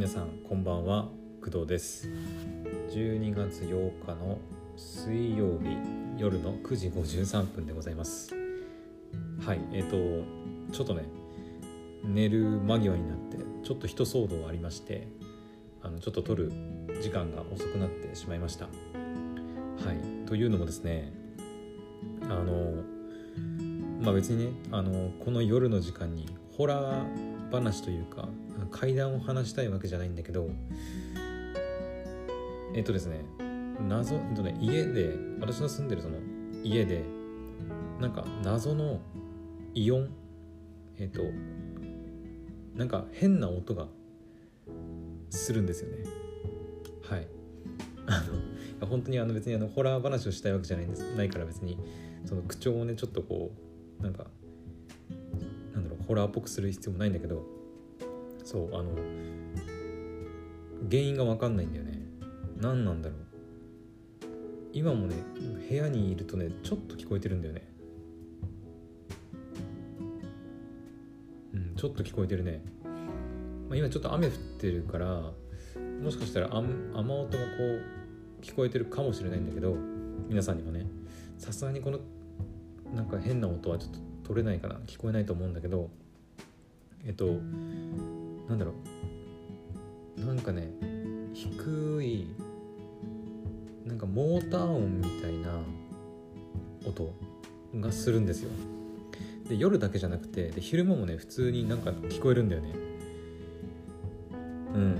[0.00, 1.10] 皆さんこんばんは
[1.44, 2.08] 工藤です。
[2.88, 4.38] 12月8日の
[4.74, 5.76] 水曜日
[6.16, 8.34] 夜の9時53分でございます。
[9.44, 9.90] はいえっ、ー、
[10.70, 11.04] とちょっとね
[12.02, 15.06] 寝る間際になってちょっと一騒動ありまして
[15.82, 16.50] あのちょっと撮る
[17.02, 18.64] 時間が遅くなってしまいました。
[18.64, 18.70] は
[19.92, 21.12] いというのもですね
[22.22, 22.82] あの
[24.00, 26.26] まあ別にねあのこの夜の時間に
[26.56, 28.28] ホラー話というか
[28.70, 30.48] 怪談を話したいわけじゃないんだけど
[32.74, 33.24] えっとですね
[33.88, 36.16] 謎、えっとね、家で私の住んでるその
[36.62, 37.02] 家で
[38.00, 39.00] なんか謎の
[39.74, 40.10] イオン
[40.98, 41.22] えっと
[42.74, 43.88] なんか変な音が
[45.30, 46.04] するんですよね。
[47.08, 47.26] はい。
[48.06, 48.24] あ
[48.80, 51.14] の本当にあの別にあのホラー話をしたいわけじゃないんです。
[51.14, 51.78] ないから別に
[52.24, 53.52] その口調をねちょっとこ
[54.00, 54.26] うなんか
[55.74, 57.44] なんだろうホラーっぽくする必要もないんだけど
[58.50, 58.90] そうあの
[60.90, 62.00] 原因が分かんないんだよね。
[62.56, 63.18] 何なんだろう。
[64.72, 65.14] 今もね
[65.68, 67.62] 部屋にいるとねちょっと聞こえてるんだよね。
[71.54, 72.60] うんちょっと聞こえてるね、
[73.68, 75.30] まあ、今ちょっと雨降ってるから
[76.02, 77.36] もしかしたら雨音がこ
[78.40, 79.76] う聞こえてるかもしれないんだけど
[80.28, 80.86] 皆さんにもね。
[81.38, 82.00] さすがにこの
[82.96, 85.88] なんか変な音はちょっと取れないかな聞こえないと思うんだけど
[87.06, 87.38] えっと
[88.50, 88.72] なんだろ
[90.18, 90.24] う。
[90.26, 90.68] なんかね
[91.32, 92.26] 低い
[93.86, 95.60] なんかモーター音みたいな
[96.84, 97.14] 音
[97.80, 98.50] がするんですよ。
[99.48, 102.74] で夜だけじゃなくてで昼間もね普通になんか聞こえるんだよね。
[104.74, 104.96] うん。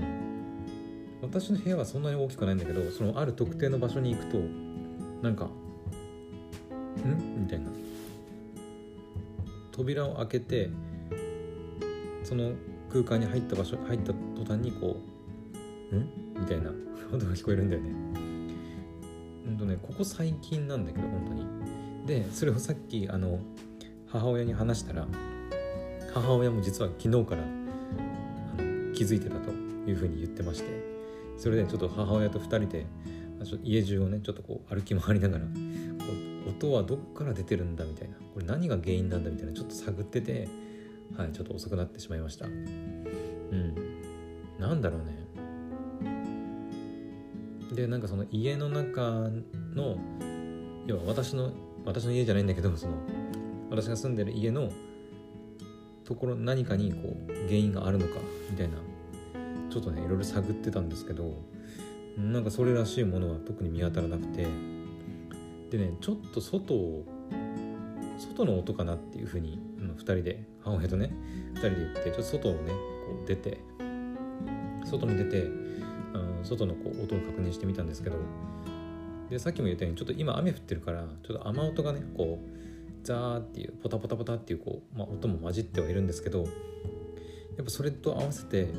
[1.21, 4.39] 私の部屋はそんなに大きくないんだけどそのある特定の場所に行くと
[5.21, 5.45] なんか
[7.05, 7.69] 「ん?」みたいな。
[9.71, 10.69] 扉を開けて
[12.23, 12.53] その
[12.91, 14.97] 空間に入った場所入った途端にこ
[15.91, 16.71] う「ん?」みたいな
[17.13, 17.89] 音が聞こえるんだよね。
[19.47, 21.45] うんとねここ最近なんだけど本当に。
[22.05, 23.39] でそれをさっきあの
[24.07, 25.07] 母親に話したら
[26.13, 30.83] 母親も実は昨日からあの気づいてたというふうに言ってまして
[31.37, 32.85] それでちょっと母親と2人で
[33.63, 35.45] 家中をねちょっとこう歩き回りながら
[36.47, 40.47] 音はどっから出てるんだみたいなこれ何が原因なんだみたいなちょっと探ってて
[41.17, 42.45] はい、ちょっと遅くなってしまいました。
[42.45, 43.75] うん。
[44.59, 45.21] なんだろうね。
[47.73, 49.29] で、なんかその家の中
[49.73, 49.97] の、
[50.87, 51.51] 要は私の、
[51.85, 52.93] 私の家じゃないんだけど、その、
[53.69, 54.69] 私が住んでる家の
[56.11, 58.15] ところ何かにこう原因があるのか
[58.49, 58.75] みたいな
[59.69, 61.41] ちょっとねいろいろ探ってたんですけど
[62.17, 64.45] なんかそれらしいものは特に見当たらなくて
[65.69, 67.05] でねちょっと外を
[68.21, 71.11] 外の音かなっていうふうに2人で母親とね
[71.55, 72.75] 2人で行ってちょっと外をねこ
[73.23, 73.59] う出て
[74.85, 78.17] 外に出て、うん、外のこう音を確認してみたんですけど
[79.29, 86.45] でさっきも言ったようにちょっと今雨降ってるからちょっと雨音がねこうザーっていうポタポタポタっていうこう、まあ、音も混じってはいるんですけどや
[87.61, 88.69] っぱそれと合わせて、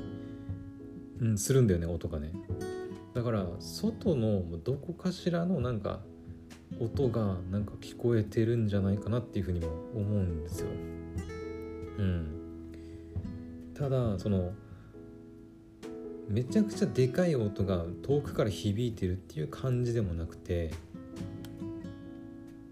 [1.21, 2.33] うん、するんだよね音がね。
[3.15, 6.01] だから外のどこかしらのなんか
[6.81, 10.69] 音がなんか聞こえてるんじゃないかなっていうふうにも思うんですよ。
[11.99, 12.27] うん、
[13.75, 14.53] ただその
[16.29, 20.71] めちゃくちゃでかい音が遠くから響いてるっていう感じでもなくて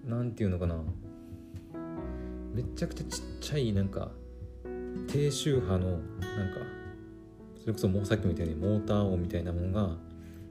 [0.07, 0.83] 何て言うのかな。
[2.53, 4.11] めちゃくちゃちっちゃいなんか
[5.07, 6.01] 低周波のなんか
[7.61, 9.97] それこそもうさっきも言ったようにモーター音みたいなものが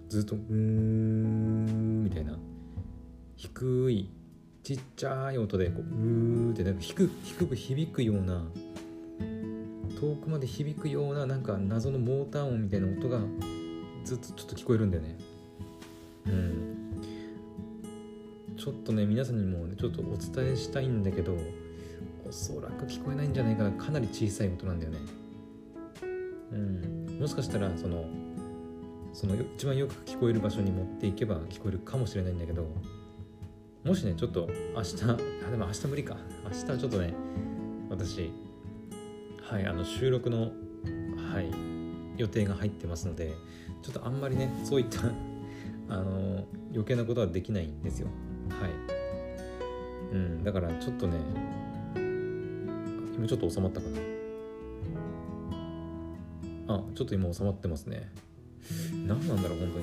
[0.08, 2.38] ずっとうーんみたいな。
[3.40, 4.10] 低い
[4.64, 8.44] ちっちゃい音でこううーってなんか低く響くような
[9.98, 13.22] 遠くまで響くようななんか謎のモーター音みたいな音が
[14.04, 15.18] ずっとちょっと聞こえるんだよね。
[16.26, 17.02] うん。
[18.58, 21.38] ちょっとね皆さんにも、ね、ちょっとお伝えしたいんだけど
[22.28, 23.72] おそらく聞こえないんじゃないかな。
[23.72, 25.00] かなり小さい音なんだよね。
[26.52, 27.18] うん。
[27.22, 28.04] もしかしたらその
[29.14, 32.68] その一番よく聞こえる場所に持っていけば聞こえるかもしれないんだけど
[33.90, 36.16] もしねちょっと明日あでも明日無理か。
[36.44, 37.12] 明日ちょっとね
[37.90, 38.32] 私
[39.42, 40.52] はいあの収録の
[41.34, 41.50] はい
[42.22, 43.34] 予定が入ってますので
[43.82, 45.00] ちょっとあんまりねそういった
[45.90, 48.10] あの余計なことはできないんですよ。
[48.50, 48.70] はい。
[50.14, 51.18] うんだからちょっとね
[53.16, 53.88] 今ちょっと収まったか
[56.68, 56.76] な。
[56.76, 58.12] あちょっと今収まってますね。
[59.08, 59.80] 何なんだろう本当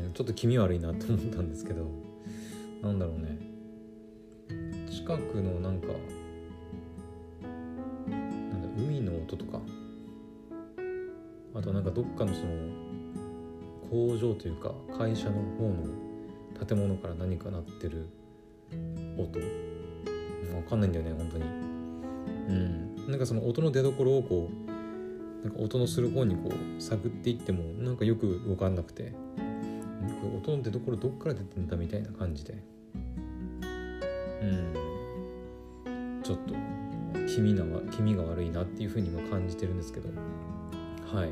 [0.00, 2.07] に、うん、ちょっと気味悪いなと思ったんですけど。
[2.82, 3.38] なんだろうね。
[4.90, 5.88] 近くのなんか
[8.08, 8.16] な
[8.56, 9.60] んだ海の音とか。
[11.54, 12.52] あとなんかどっかのその
[13.90, 15.86] 工場というか会社の方の
[16.66, 18.06] 建物から何か鳴ってる
[19.16, 19.40] 音。
[20.54, 21.44] わかんないんだよね本当に。
[21.44, 21.46] う
[22.52, 23.10] ん。
[23.10, 29.12] なんかその音の出どころをこうなんか音のする方にこう探っていってもなんかよく分かんなくて。
[30.36, 32.54] 音の出どころどっから出てんだみたいな感じで。
[34.42, 36.20] うん。
[36.22, 36.54] ちょっと
[37.26, 40.08] 気味な気味が悪いなっていうふうにも感じてるんですけど。
[41.12, 41.30] はい、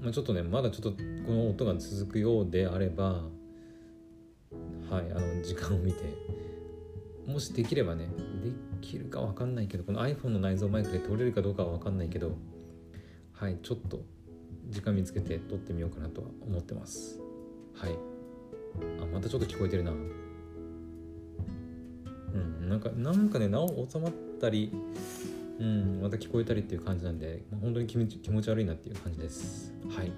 [0.00, 0.96] まあ、ちょっとねまだちょっとこ
[1.32, 6.04] の音が続くようであればはいあの時間を見て
[7.26, 8.06] もしできればね
[8.44, 12.36] できるか分かんないけどこの iPhone の内蔵マイクで撮れるかどうかは分かんないけど
[13.32, 14.00] はいちょっと
[14.68, 17.25] 時間見つけて撮ってみようかなとは思ってます。
[17.76, 17.98] はい。
[19.00, 19.92] あまたちょっと聞こえてるな。
[19.92, 19.94] う
[22.38, 24.72] んなんかなんかねなお収まったり
[25.58, 29.72] うんまた聞こえたりっていう感じなんで、まあ、本当に気持ち気持ち悪いなっていう感じです。
[29.88, 30.12] はい。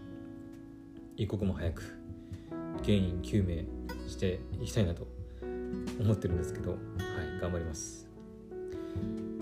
[1.17, 1.83] 一刻も早く
[2.83, 3.65] 原因究明
[4.09, 5.07] していきたいなと
[6.01, 6.79] 思ってるんですけどはい
[7.41, 8.09] 頑張ります。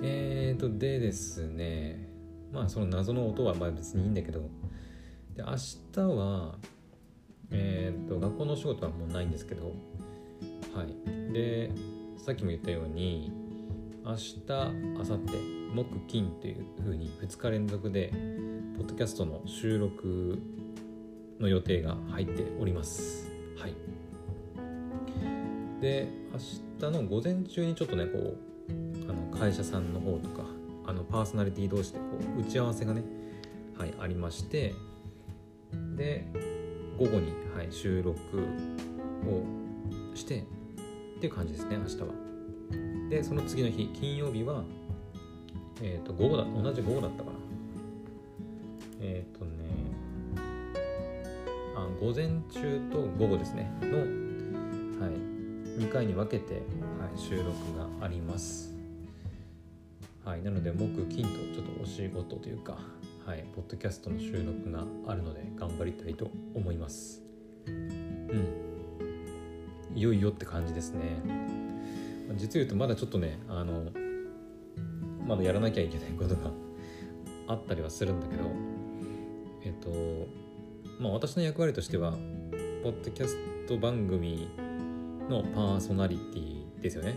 [0.03, 2.09] えーとでですね
[2.53, 4.41] まあその謎の音はまあ別にいいんだけど
[5.35, 5.55] で明
[5.93, 6.57] 日は
[7.51, 9.73] えーと学校のお仕事はもうないんですけど。
[10.75, 11.33] はい。
[11.33, 11.71] で
[12.19, 13.33] さっきも言ったように
[14.05, 15.17] 明日明後日
[15.75, 18.11] 木金というふうに2日連続で
[18.77, 20.39] ポッドキャストの収録
[21.41, 23.33] の予定が入っております。
[23.59, 23.75] はい。
[25.81, 30.45] で明日の午前中にちょっとねこうあの会社さんの方とか
[30.87, 32.05] あのパーソナリティ同士でこ
[32.39, 33.03] う打ち合わせがね、
[33.79, 34.75] はい、ありまして。
[35.97, 36.27] で
[36.99, 40.43] 午後に、はい、収録をしてっ
[41.21, 42.07] ていう感じですね明日は。
[43.11, 44.65] でその次の日金曜日は
[45.81, 47.37] えっ、ー、と午後だ同じ午後だったかな。
[49.01, 49.51] えっ、ー、とね
[51.77, 53.71] あ午前中と午後ですね。
[53.83, 55.15] の、はい、
[55.81, 56.61] 2回に分けて、は
[57.15, 58.75] い、収録があります。
[60.25, 62.79] はいなので木金とちょっとお仕事というか
[63.26, 67.25] はいポッドキャストの収録があるので頑張りたいと思います。
[67.67, 68.46] うん。
[69.96, 71.20] いよいよって感じですね。
[72.37, 73.90] 実言うとまだちょっとねあの
[75.26, 76.52] まだやらなきゃいけないことが
[77.52, 78.44] あったりはするんだけど
[79.64, 79.90] えっと
[81.02, 82.12] まあ私の役割としては
[82.84, 83.37] ポッドキャス
[83.67, 84.49] ト番組
[85.28, 87.17] のパーソナリティですよね。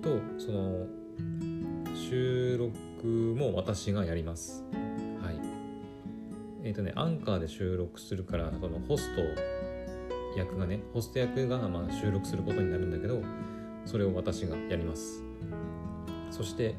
[0.00, 0.08] と
[0.38, 0.86] その
[1.94, 3.06] 収録
[3.36, 4.64] も私がやります。
[6.64, 9.22] えっ、とねアンカーで収録するからそのホスト
[10.36, 13.22] 役がねホスト役がまあ収録することになるんだけど
[13.84, 15.22] それを私がやります。
[16.30, 16.74] そして、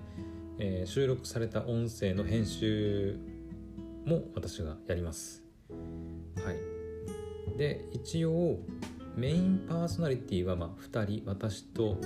[0.57, 3.17] えー、収録された音声の編集
[4.05, 5.43] も私がやります。
[5.69, 7.57] はい。
[7.57, 8.57] で一応
[9.15, 11.97] メインパーソナリティはまあ2人私と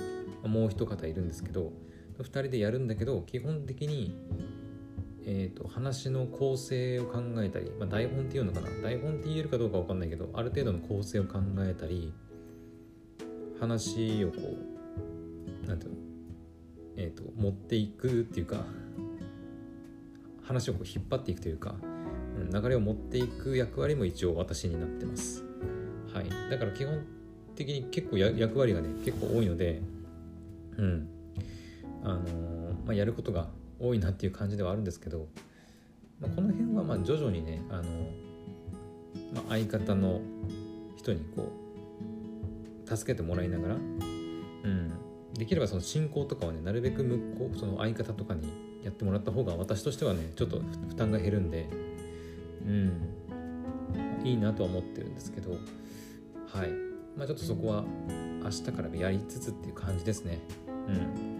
[0.44, 1.72] もう一方いるんですけど
[2.18, 4.16] 2人でやるんだけど基本的に
[5.26, 8.68] えーと、話の構成を考えたり、まあ、台本っていうのかな？
[8.82, 12.12] 台本って言えるかどうか分かんないけどある程度の構成を考えたり
[13.60, 14.36] 話をこ
[15.64, 15.98] うなんていうの？
[16.96, 18.64] えーと、持っていくっていうか
[20.42, 21.74] 話をこう引っ張っていくというか、
[22.38, 25.44] うん、流れを持っていく役割も一応私になってます。
[26.12, 27.04] はい、だから基本
[27.54, 29.80] 的に結構役割がね結構多いので、
[30.76, 31.08] うん。
[32.02, 32.28] あのー、
[32.86, 33.48] まあ、やることが
[33.80, 35.28] 多いなっていう感じではあるんですけど、
[36.20, 37.82] まあ、この辺はまあ徐々にねあの、
[39.34, 40.20] まあ、相方の
[40.96, 41.50] 人にこ
[42.86, 44.92] う助けてもらいながら、うん、
[45.34, 48.52] できればその進行とかはねなるべく向こうその相方とかに
[48.84, 51.68] やってもらった方が私としてはねちょっと負担が減るんで、
[52.66, 53.16] うん、
[54.24, 55.52] いいなとは思ってるんですけど
[56.52, 56.70] はい。
[57.16, 57.84] まあちょっとそこは
[58.42, 60.40] 明日からやりつつっていう感じですね。
[60.66, 61.39] うん。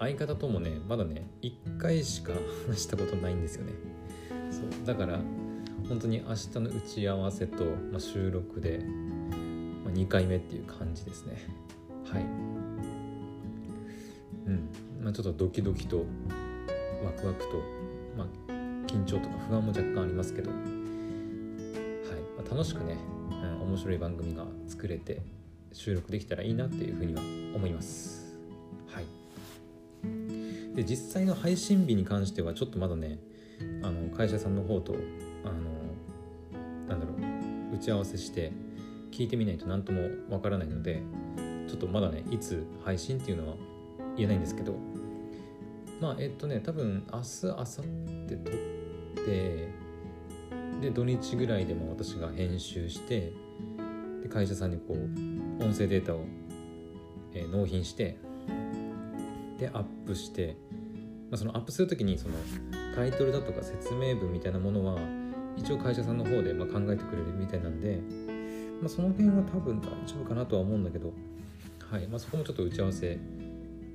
[0.00, 2.32] 相方ともねまだね1回しか
[2.66, 3.72] 話したことないんですよね。
[4.50, 4.86] そう。
[4.86, 5.20] だから
[5.88, 8.78] 本当に明日の打ち合わせと、まあ、収録で、
[9.84, 11.36] まあ、2回目っていう感じですね。
[12.10, 12.22] はい。
[14.46, 14.68] うん。
[15.02, 16.06] まあちょっとドキドキと
[17.04, 17.62] ワクワクと、
[18.16, 18.26] まあ、
[18.86, 20.50] 緊張とか不安も若干ありますけど。
[20.50, 20.60] はい、
[22.38, 22.96] まあ、楽しくね、
[23.30, 25.20] うん、面白い番組が作れて
[25.74, 27.20] 収録できたらいいなっていうふうには
[27.54, 28.19] 思います。
[30.80, 33.18] で実際の配信日に関してはちょっとまだね
[33.82, 34.94] あの会社さんの方と
[35.44, 37.12] あのなんだろ
[37.72, 38.50] う打ち合わせして
[39.10, 41.02] 聞いてみないと何ともわからないので
[41.68, 43.56] ちょっとまだねいつ配信っていうのは
[44.16, 44.74] 言えないんですけど。
[46.00, 49.68] まあえっとね多分明日明後日撮って
[50.80, 53.34] で土日ぐらいでも私が編集して
[54.22, 56.24] で会社さんにこう音声データを、
[57.34, 58.16] えー納品して
[59.60, 60.56] でアップして、
[61.30, 62.34] まあ、そのアップする時にその
[62.94, 64.98] タイトルだとか説明文みたいなものは
[65.56, 68.00] 一応会社さんの方でまあ考えてくれるみたいなんで、
[68.80, 71.12] まあ、その辺は多分大丈夫かなとは思うんだけど、
[71.90, 73.18] はいまあ、そこもちょっと打ち合わせ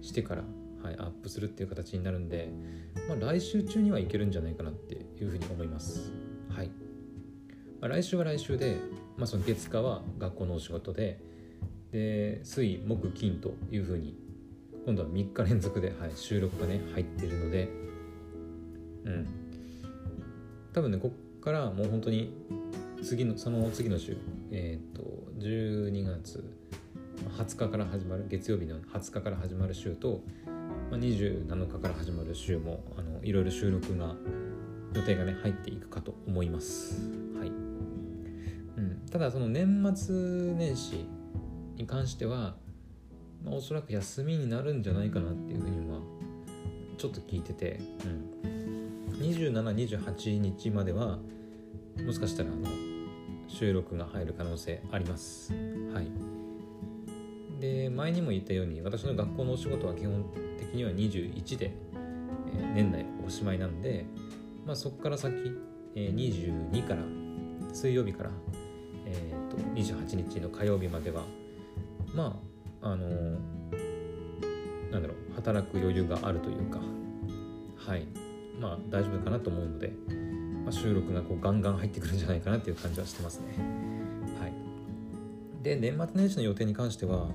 [0.02, 0.44] してから、
[0.82, 2.50] はい、アップするっていう形になるんで、
[3.10, 6.14] まあ、来週中にはいけるんじゃないかなっていうふうに思います。
[6.50, 6.68] はい
[7.82, 8.78] まあ、来週は来週で、
[9.18, 11.20] まあ、その月火は学校のお仕事で
[11.92, 14.25] で水木金というふうに
[14.86, 17.70] 今度は3日連続で、はい、収録がね入ってるので。
[19.06, 19.28] うん。
[20.74, 22.34] 多分ねこっからもう本当に
[23.02, 24.18] 次のその次の週
[24.52, 25.04] えっ、と
[25.40, 26.44] 12月
[27.38, 30.22] 20日から始まる月曜日の20日から始まる週と、
[30.92, 34.16] まあ、27日から始まる週もあのいろいろ収録が
[34.94, 37.00] 予定がね入っていくかと思います。
[37.38, 37.52] はい、う
[38.82, 40.16] ん、ただその年末
[40.56, 41.06] 年始
[41.78, 42.56] に関しては、
[43.46, 46.00] まあ、おそらく休みになるんじゃないかなっていうふうには
[46.98, 51.20] ちょっと聞いてて、うん、2728日までは
[52.04, 52.68] もしかしたらあの
[53.48, 55.54] 収録が入る可能性あります。
[55.94, 56.08] はい。
[57.60, 60.26] で前にも言ったように私の学校のお仕事は基本
[60.58, 61.72] 的には21で、
[62.58, 64.06] えー年内おしまいなんで、
[64.66, 65.34] まあ、そこから先、
[65.96, 67.02] えー22から
[67.74, 68.32] 水曜日から、
[69.06, 71.24] えー、と28日の火曜日までは
[72.14, 72.45] まあ
[72.86, 72.98] あの
[74.92, 76.80] なんだろう働く余裕があるというか
[77.86, 78.06] はい。
[78.60, 79.92] まあ大丈夫かなと思うので、
[80.64, 83.48] まあ、収録がこうガンガン入ってくるんじゃないかなっていう感じはしてますね。
[84.40, 84.54] はい。
[85.64, 87.28] で年末年始の予定に関しては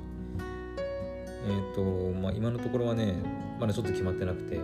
[1.46, 1.82] えっ、と
[2.20, 3.14] まあ今のところはね
[3.58, 4.56] まだちょっと決まってなくて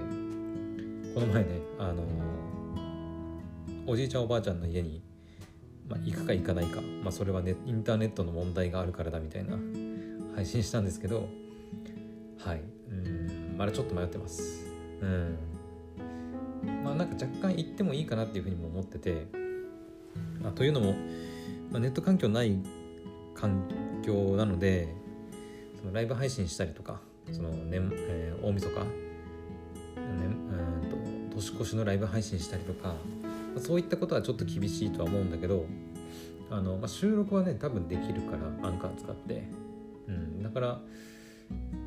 [1.14, 2.04] この前ねあの
[3.86, 5.02] おじいちゃんおばあちゃんの家に、
[5.88, 9.56] まあ、行くか行かないか、まあ、それはねインターネットの問題があるからだみたいな
[10.36, 11.28] 配信したんですけど
[12.38, 12.60] はい。
[12.90, 14.66] うんまだちょっと迷ってます。
[15.00, 15.38] うん。
[16.84, 19.26] まあなんか若干行ってもいいかなっていうふうにも思ってて、
[20.42, 20.92] まあ、というのも、
[21.72, 22.58] まあ、ネット環境ない
[23.34, 23.68] 環
[24.04, 24.94] 境なので
[25.80, 27.00] そのライブ配信したりとか
[27.32, 28.84] その年、えー大晦日、ね、
[29.96, 32.94] うんと年越しのライブ配信したりとか、ま
[33.56, 35.64] あそういったことはちょっと厳しいとは思うんだけど
[36.50, 39.42] あの、まあ、収録はね多分できるからアンカー使って、
[40.08, 40.80] うん、だから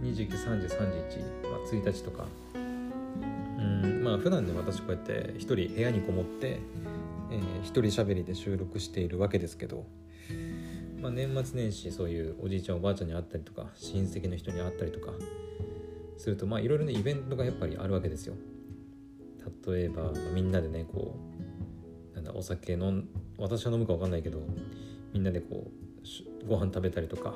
[0.01, 2.25] 293031、まあ、1日とか。
[2.53, 6.59] うんまあ普段ね私こうやって一人部屋にこもって、
[7.31, 9.85] えー一人喋りで収録しているわけですけど、
[11.01, 15.11] まあ、年末年始そういうおじいちゃんおばあちゃんに会ったりとか親戚の人に会ったりとか
[16.17, 18.35] するとまあいろいろねイベントがやっぱりあるわけですよ。
[19.67, 21.15] 例えば、まあみんなでねこ
[22.13, 24.39] うなんだお酒飲ん私は飲むか分かんないけど
[25.13, 25.71] みんなでこ
[26.43, 27.33] うご飯食べたりとか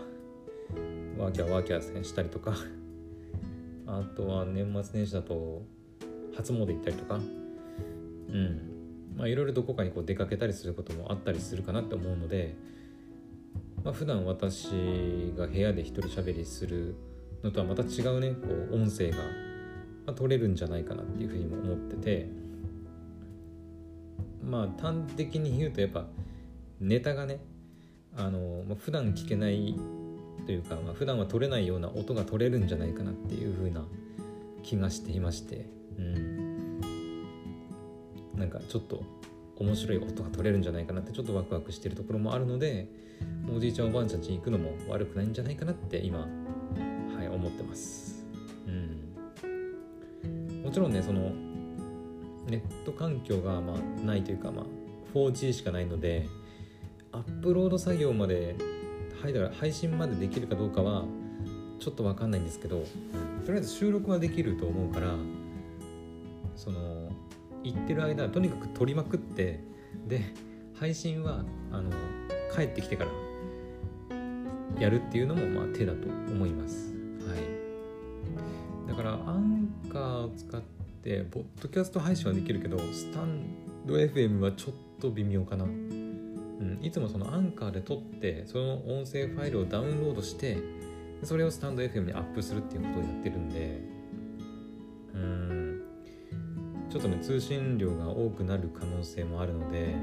[1.17, 2.55] ワーキャーワーキャーしたりとか。
[3.85, 5.61] あとは年末年始だと
[6.35, 7.15] 初詣行ったりとか。
[7.15, 7.19] う
[8.31, 8.59] ん。
[9.17, 12.55] まあいろいろどこかにこう出かけたりすることもあったりするかなって思うので。
[13.83, 16.95] まあ普段私が部屋で一人喋りする
[17.43, 19.17] のとはまた違うねこう音声が、
[20.05, 22.43] ま、取れるんじゃないかなっていうふうにも思ってて。
[24.43, 26.05] まあ端的に言うとやっぱ
[26.79, 27.39] ネタがね
[28.15, 29.75] あの、ま、普段聞けない
[30.45, 33.85] というか、まあ、普段は取れないような音が取れるんじゃないかなっていうふうな
[34.61, 35.65] 気がしていまして。
[35.97, 36.81] うん。
[38.35, 39.03] なんかちょっと
[39.57, 42.87] 面白い音が取れるんじゃないかなってちょっとワクワクしてるところもあるので
[43.55, 46.25] おじいちゃんおばあちゃん家に行くのも悪くないんじゃないかなって今は
[47.23, 48.25] い思ってます。
[48.67, 50.63] うん。
[50.63, 51.31] もちろんねその
[52.49, 54.65] ネット環境がまあないというかまあ
[55.13, 56.27] 4G しかないので
[57.11, 58.55] アップロード作業まで
[59.23, 61.05] はいだから配信までできるかどうかは
[61.79, 62.83] ちょっと分かんないんですけど
[63.45, 65.13] とりあえず収録はできると思うから
[66.57, 67.09] その
[67.63, 69.61] 行ってる間はとにかく撮りまくって
[70.09, 70.21] で
[70.77, 71.89] 配信はあの
[72.53, 73.11] 帰ってきてから
[74.77, 76.91] やるっていうのもまあ手だと思います。
[77.25, 78.89] はい。
[78.89, 80.61] だからアンカーを使っ
[81.01, 83.45] てポッドキャスト配信はできるけどスタン
[83.85, 85.65] ド FM はちょっと微妙かな。
[86.63, 90.57] うん、いつもそのアンカーで撮ってその音声ファイルをダウンロードして
[91.21, 93.81] それをスタンド FM にアップするっていうことをやってるんで
[95.13, 95.81] うん
[96.89, 99.95] ちょっとね通信量が多くなる可能性もあるので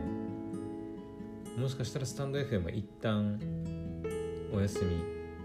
[1.57, 3.41] もしかしたらスタンド FM は一旦
[4.53, 4.85] お休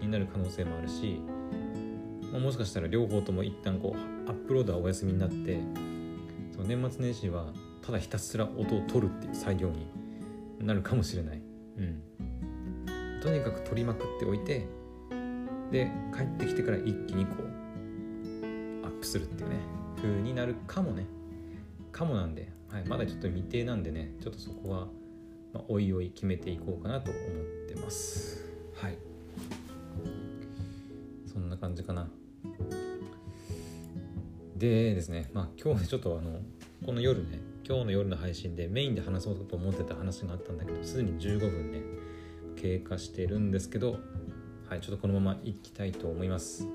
[0.00, 1.20] みになる可能性もあるし、
[2.32, 5.58] まもしかしたら両方とも一旦こうアップロードはお休みになって
[6.52, 7.46] その年末年始は
[7.82, 9.86] ただひたすら音を取るっていう作業に
[10.60, 11.42] なるかもしれない、
[11.78, 14.66] うん、とにかく取りまくっておいて
[15.70, 19.56] で帰ってきてから一気にこうアップするっていうね
[19.96, 21.06] 風になるかもね。
[21.90, 24.86] かもなんで、はい、まだちょっと未定なんでねちょっとそこは、
[25.54, 27.24] まあ、おいおい決めていこうかなと思っ
[27.68, 28.44] てます。
[28.74, 28.98] はい。
[31.32, 32.08] そんな感じかな。
[34.56, 36.40] でですねまあ今日ちょっとあの
[36.84, 41.80] この夜ね今日の夜の配信でメインで話そうと思ってた話があったんだけどすでに15分ね
[42.54, 43.98] 経過してるんですけど
[44.68, 46.66] はいちょっとこのままいきたいと思います。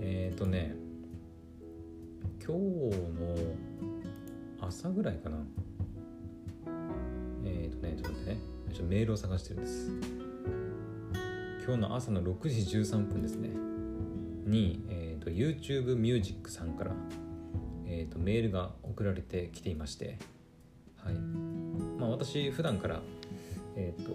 [0.00, 0.74] えっ、ー、とね
[2.42, 2.62] 今日
[3.18, 3.36] の
[4.66, 5.36] 朝ぐらいかな。
[7.44, 8.38] えっ、ー、とねちょっと待ってね。
[8.72, 9.90] ちょっとメールを探してるんです。
[11.66, 13.50] 今日の朝の6時13分ですね。
[14.46, 16.92] に、えーと、YouTube ミュージックさんから、
[17.84, 20.18] えーと、メールが送られてきていまして、
[21.04, 21.14] はい。
[21.98, 23.02] まあ、私普段から、
[23.76, 24.12] えーと、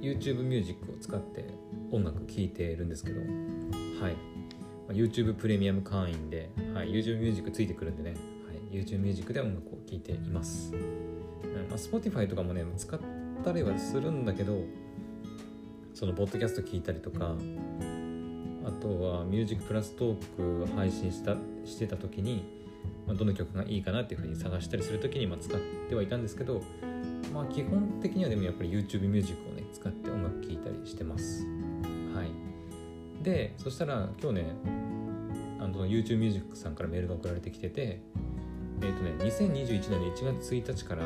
[0.00, 1.44] YouTube ミュージックを使って
[1.92, 4.16] 音楽聴いてるんですけど、はい、
[4.88, 8.14] YouTube プレミアム会員で、はい、YouTube ミュージックついてくるんでね、
[8.46, 10.80] はい、YouTube ミュージックで音楽を聴いています、うん
[11.68, 12.98] まあ、Spotify とかもね使っ
[13.44, 14.62] たりはするんだけど
[15.92, 17.34] そのポッドキャスト聞いたりとか
[18.66, 22.63] あとはミュージックプラストーク配信したしてた時に、
[23.06, 26.62] まあ、どの曲がいいかなっていうふうに探したりする時にまあ使ってはいたんですけど
[27.32, 31.44] まあ基本的にはでもやっぱり YouTube ミュージックをね使って音楽聴いたりしてます。
[32.14, 33.24] はい。
[33.24, 34.46] でそしたら今日ね
[35.58, 38.00] あの YouTube ミュージックさんからメールが送られてきてて
[38.82, 41.02] えっ、ー、とね2021年の1月1日から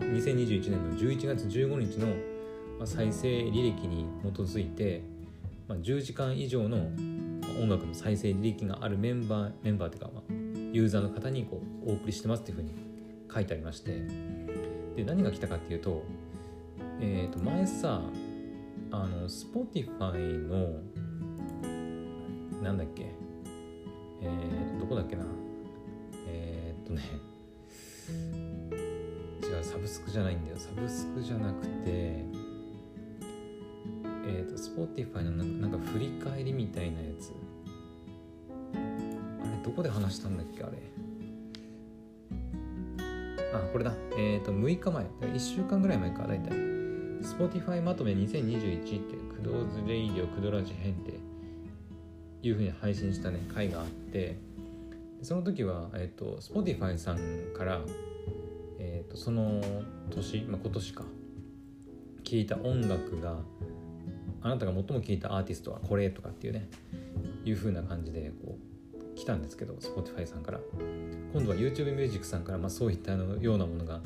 [0.00, 2.08] 2021年の11月15日の
[2.78, 5.02] まあ、再生履歴に基づいて、
[5.66, 6.76] まあ、10時間以上の
[7.60, 10.17] 音楽の再生履歴があるメンバーメンバーというか、まあ、
[10.72, 12.72] ユーザーの方にこうお送りしてますっていうふうに
[13.32, 14.38] 書いてありまして。
[14.98, 16.02] で何が来たかっていうと,、
[17.00, 18.02] えー、と前さ
[18.90, 20.80] あの Spotify の
[22.60, 23.14] なんだっけ
[24.20, 25.24] えー、とどこだっけな。
[26.26, 27.02] えー、っとね
[29.40, 30.56] 違うサブスクじゃないんだよ。
[30.58, 32.24] サブスクじゃなくて
[34.26, 37.32] えっ、と Spotify のなんか振り返りみたいなやつ。
[39.78, 40.72] こで話したんだっけあれ。
[43.54, 43.92] あこれだ。
[44.16, 45.04] えっ、ー、と6日前。
[45.04, 46.26] 1週間ぐらい前か。
[46.26, 46.50] 大体。
[47.22, 51.18] Spotify まとめ2021ってクドーズレイディオクドラジ編って
[52.42, 53.38] いうふうに配信したね。
[53.54, 54.36] 回があって。
[55.22, 57.18] その時は、えーと、Spotify さん
[57.56, 57.80] から、
[58.78, 59.60] えーと、その
[60.10, 61.04] 年、まあ、今年か。
[62.24, 63.38] 聴いた音楽が
[64.42, 66.68] あなたが最も聴いたアーティストはこれとかっていうね。
[67.44, 68.67] いう風な感じでこう
[69.18, 70.60] 来たんですけど Spotify さんから。
[71.32, 74.00] 今度は YouTube Music さんから、まあ、そういったのようなものが、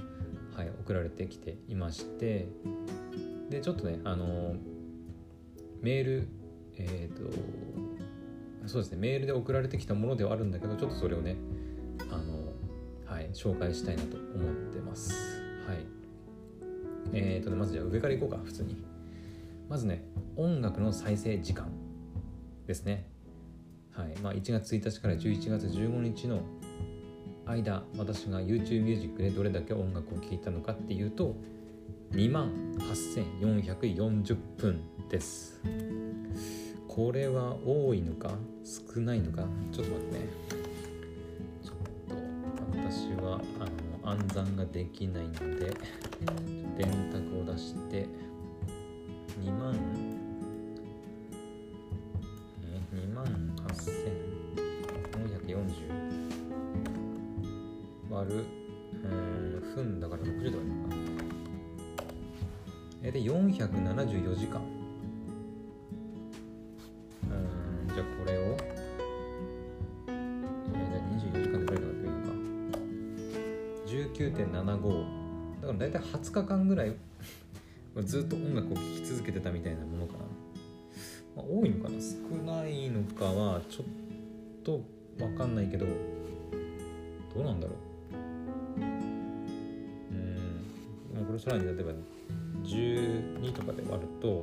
[0.56, 2.48] はい、送られてきていまして。
[3.50, 4.54] でちょっとねあの
[5.82, 6.28] メール
[6.78, 7.30] えっ、ー、と
[8.66, 11.36] そうですねメールで送られてきたものではあるんだけどちょっとそれをね
[12.10, 12.54] あの
[13.04, 15.42] はい紹介したいなと思ってます。
[15.68, 15.78] はい。
[17.12, 18.82] えっ、ー、とねまずじゃあ上からいこうか普通に。
[19.68, 20.04] まずね
[20.36, 21.70] 音楽の再生時間
[22.66, 23.11] ですね。
[23.94, 24.18] はい。
[24.22, 26.40] まあ、1月1日から11月15日の
[27.46, 31.34] 間私が YouTube ミュージックでどれだけ音楽を聴いたのかっていうと
[32.12, 35.60] 2万8440分です。
[36.88, 38.30] これは多いのか
[38.64, 40.26] 少ないのかちょっと待ってね。
[41.62, 41.76] ちょっ
[42.08, 42.14] と
[42.76, 45.72] 私はあの暗算ができないので
[46.76, 48.06] 電卓を出して
[49.42, 49.74] 2万
[53.82, 55.52] 8440
[58.10, 58.44] 割る
[59.04, 59.42] うん
[59.74, 60.96] 分だから60とかいいのか
[63.02, 64.60] えで474時間。
[67.24, 68.56] うんじゃあこれを
[70.06, 72.30] えじゃあ24時間でどれだといいのか。
[73.86, 75.22] 19.75
[75.62, 76.94] だから大体20日間ぐらい
[78.04, 80.20] ずっと音楽を聴き続けてたみたいなものかな、
[83.22, 83.86] かはちょっ
[84.64, 84.80] と
[85.16, 87.76] 分かんないけどどうなんだろう。
[90.10, 91.26] うん。
[91.26, 91.92] これさらに例えば
[92.64, 94.42] 12とかで割ると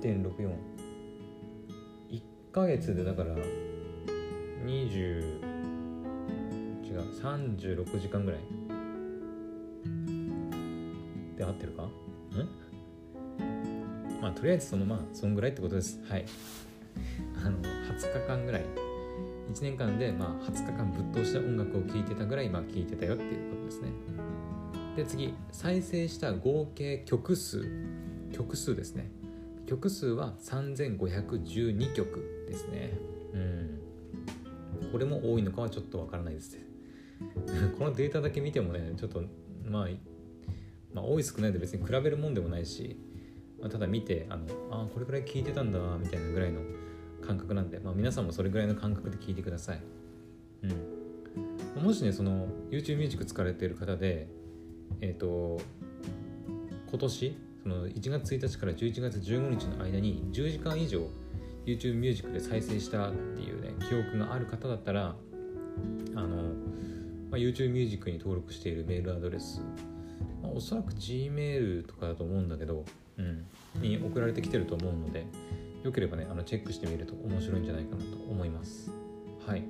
[0.00, 0.54] 1.64
[2.10, 3.34] 1ヶ月でだから
[4.64, 5.42] 20
[6.84, 8.40] 違う36時間ぐらい。
[11.36, 11.88] で合ってるか？
[14.44, 15.98] とりあえずそのまあそんぐらいってことです。
[16.06, 16.26] はい。
[17.42, 18.66] あの20日間ぐらい。
[19.50, 23.88] 1年間でまあ20日間ぶっ通した音楽を聴いてたぐらいまあ聴いてたよっていうことですね。
[24.96, 25.34] で次。
[25.50, 27.66] 再生した合計曲数。
[28.34, 29.10] 曲数ですね。
[29.66, 32.98] 曲数は3512曲ですね。
[33.32, 33.80] うん。
[34.92, 36.58] これも多いのかはちょっとわからないです。
[37.78, 39.22] このデータだけ見てもねちょっと
[39.64, 39.88] まあ
[40.92, 43.00] まあ多い少ないで別に比べるもんでもないし、
[43.60, 46.60] まあ、ただ見てあのあこれくらい聞いてたんだみたいなぐらいの
[47.26, 49.80] 感覚なんで、まあ、皆さんもそれぐらいの感覚で聞いてください、
[51.76, 54.28] うん、もしねその YouTube ミュージック使われている方で
[55.00, 55.60] えっ、ー、と
[56.90, 61.08] 今年その1月1日から11月15日の間に10時間以上
[61.64, 65.16] YouTube ミュージックで再生したっていうね記憶がある方だったら
[66.14, 66.42] あの、ま
[67.32, 69.62] あ、YouTube ミュージックに登録しているメールアドレス、
[70.42, 72.84] まあ、おそらく Gmail とかだと思うんだけど、
[73.18, 73.46] うん、
[73.80, 75.26] に送られてきてると思うので
[75.82, 78.90] よければねあのチェックしてみると面白いんじゃないかなと思います。
[79.46, 79.64] はい。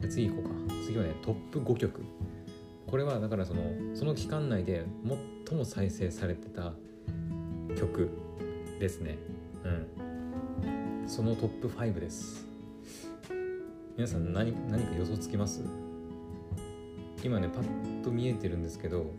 [0.00, 0.74] じゃ次行こうか。
[0.84, 2.02] 次はねトップ5曲。
[2.86, 3.62] これはだからその
[3.94, 4.84] その期間内で
[5.48, 6.72] 最も再生されてた
[7.76, 8.10] 曲
[8.78, 9.18] ですね。
[9.64, 11.08] うん。
[11.08, 12.46] そのトップ5です。
[13.96, 15.62] 皆さん何何か予想つきます？
[17.24, 19.12] 今ねパッと見えてるんですけど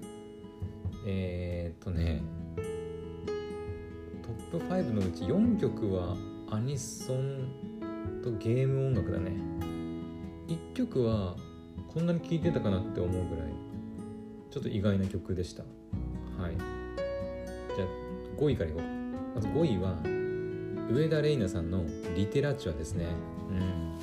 [1.05, 2.21] えー、っとね
[4.23, 6.15] トップ5のうち4曲は
[6.49, 9.31] アニソンとゲーム音楽だね。
[10.47, 11.35] 1曲は
[11.93, 13.49] こんなに聴いてたかなって思うぐらい
[14.49, 15.63] ちょっと意外な曲でした。
[16.41, 16.55] はい。
[16.55, 17.87] じゃあ
[18.39, 18.83] 5位からいこう。
[19.35, 19.97] まず5位は
[20.89, 21.83] 上田玲奈さんの
[22.15, 23.07] 「リテラチュア」ですね。
[23.49, 23.97] うん。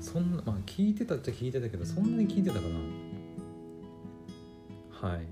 [0.00, 2.60] そんなまあ聞いてたっちゃ聞いてたけどそんなに聞いてたか
[5.00, 5.08] な。
[5.08, 5.26] はい。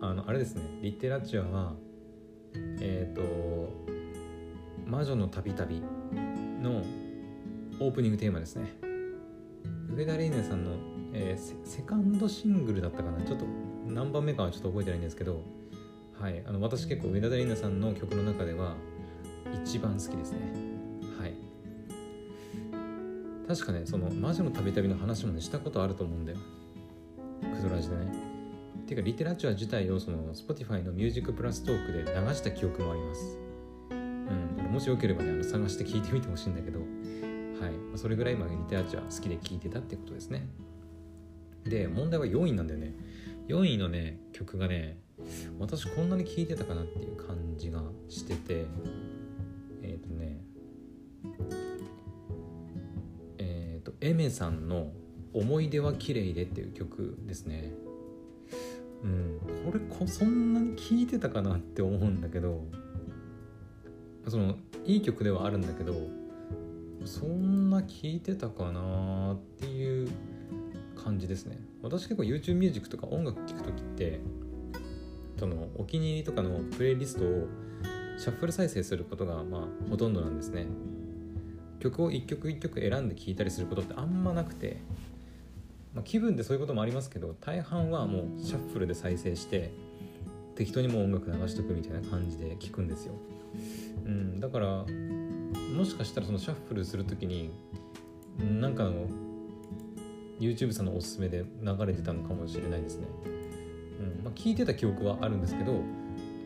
[0.00, 0.62] あのあれですね。
[0.80, 1.87] リテラチュアは
[2.80, 3.72] えっ、ー、と
[4.86, 5.80] 「魔女のたびたび」
[6.62, 6.82] の
[7.80, 8.72] オープニングテーマですね。
[9.94, 10.72] 上田玲奈さんの
[11.12, 13.22] えー、セカンドシングルだったかな。
[13.22, 13.46] ちょっと
[13.86, 15.42] 何番目かはちょっと覚えてないんですけど、
[16.20, 18.76] はい、あの私結構上田玲奈さんの曲の中では
[19.64, 20.38] 一番好きですね。
[21.18, 21.34] はい。
[23.46, 26.38] 確かねその魔女のたびたびの話もねしたことあると思うんだよ。
[27.56, 28.27] クドラジでね。
[28.88, 33.38] ていうかリテラチュア自体をその Spotify のミュージックプラストークで流した記憶もあります。
[33.90, 37.98] うんもしよければねあの探して聞いてみてほしいんだけどはい。
[37.98, 40.48] それぐらい今リテラチュア好きで聴いてたってことですね。
[41.64, 42.94] で問題は4位なんだよね。
[43.48, 44.98] 4位のね曲がね
[45.58, 48.64] 私こんなに聴いてたかなっていう感じがしてて
[49.82, 50.40] えっ、ー、とね
[53.36, 54.92] えっ、ー、とエメさんの
[55.34, 57.72] 「思い出は綺麗で」っていう曲ですね。
[59.02, 59.40] うん。
[59.64, 62.64] これこそんなに聴いてたかなって思うんだけど
[64.26, 65.94] そのいい曲ではあるんだけど
[67.04, 70.08] そんな聴いてたかなっていう
[70.96, 71.58] 感じですね。
[71.82, 74.20] 私結構 YouTube ミュージックとか音楽聴く時って
[75.38, 77.46] そのお気に入りとかのプレイリストを
[78.18, 80.66] シャッフル再生することがまあほとんどなんですね。
[81.78, 84.78] 曲を一曲一曲選んで聴いたりすることってあんまなくて、
[85.94, 89.70] まあ、気分でそういうこともありますけど大半はもうシャッフルで再生して
[90.54, 93.14] 適当にもう音楽流しとくみたいな感じで聴くんですよ、
[94.04, 94.84] うん、だから
[95.74, 97.50] もしかしたらそのシャッフルする時に
[98.38, 99.06] なんかの
[100.38, 103.08] YouTube さんのおすすめで流れてたのかもしれないですね。
[103.98, 105.82] うんまあ、聞いてた記憶はあるんですけど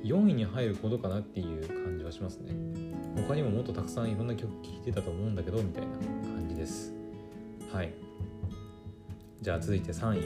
[0.05, 2.53] 4位に入ることかなっていう感じはしますね。
[3.29, 5.89] 他にももっとたくさんいろんな曲聴いてたと思うんだけどみたいな
[6.35, 6.93] 感じです。
[7.71, 7.93] はい。
[9.43, 10.21] じゃあ続いて3位。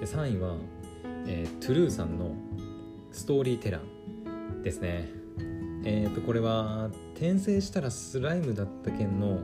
[0.00, 0.54] で3位は、
[1.26, 2.30] えー、トゥルーさんの
[3.10, 5.08] ストーリーテラーですね。
[5.84, 9.40] えっ、ー、とこれは転生したらスライムだった件の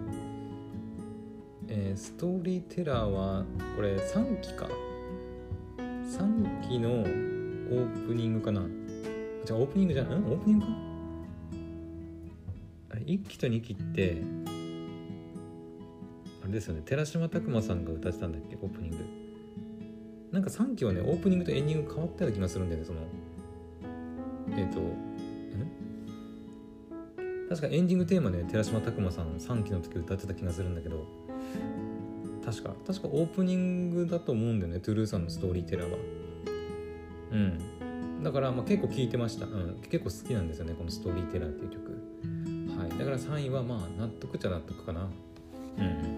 [1.67, 3.45] えー、ストーリーテラーは
[3.75, 4.69] これ3期か
[5.75, 8.63] 3期のオープニングかな
[9.45, 10.07] じゃあオープニングじゃん？
[10.07, 10.73] オープニングか？
[12.91, 14.19] あれ1期と2期って
[16.55, 16.83] ですよね。
[16.85, 18.57] 寺島拓磨さんが歌ってたんだっけ？
[18.57, 18.97] オープニング。
[20.33, 23.01] なんか3期はねオープニングとエンディング変わったような気がするんだよねその。
[24.57, 24.81] えっ、ー、と
[27.49, 31.05] 確かエンディングテーマね寺島拓磨さん3期の時歌ってた気がするんだけど。
[32.45, 32.75] 確か。
[32.87, 35.99] 確かオープニングだと思うんだよねトゥルーさんのストーリーテラーは。
[37.33, 38.23] うん。
[38.23, 42.79] だからまあ結構聴いてました、うん、結構好きなんですよねこのストーリーテラーっていう曲。
[42.79, 42.91] はい。
[42.99, 45.09] だから3位はまあ納得っちゃ納得かな。
[45.79, 46.14] うん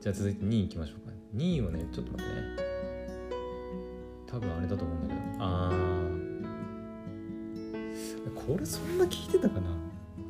[0.00, 1.12] じゃあ続いて2位いきましょうか。
[1.36, 2.40] 2位はねちょっと待ってね。
[4.26, 5.20] 多分あれだと思うんだけど。
[5.38, 6.10] あー。
[8.34, 9.76] これそんな聞いてたかな？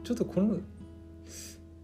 [0.02, 0.56] ちょっとこの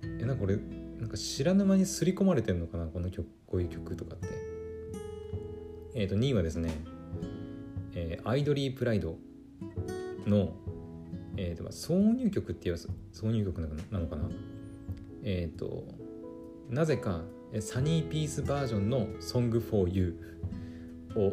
[0.02, 0.56] えなんかこれ
[0.98, 2.86] なんか知らぬ間に刷り込まれてんのかな？
[2.86, 4.26] この曲こういう曲とかって。
[5.94, 6.72] えっ、ー、と2位はですね、
[7.94, 9.16] えー、アイドリープライド
[10.26, 10.54] の、
[11.36, 13.68] えーと、挿入曲っていう挿入曲な
[14.00, 14.28] のかな？
[15.22, 15.84] えっ、ー、と
[16.68, 17.22] なぜか
[17.60, 20.18] サニーピースバージョンの「Song for You」
[21.16, 21.32] を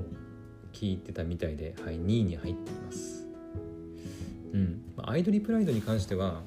[0.72, 3.28] 聴いてたみたいで、はい、2位に入っています。
[4.54, 4.82] うん。
[4.98, 6.42] アイドリプライドに関しては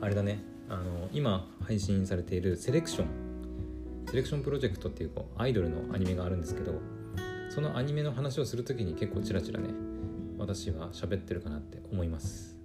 [0.00, 0.40] あれだね。
[0.68, 3.06] あの今配信されているセレクション。
[4.08, 6.80] セレクションプロジェクトっていうこうアイドルのアニメがあるんですけど
[7.48, 9.70] そのアニメの話をする時に結構チラチラね
[10.36, 12.58] 私は喋ってるかなって思います。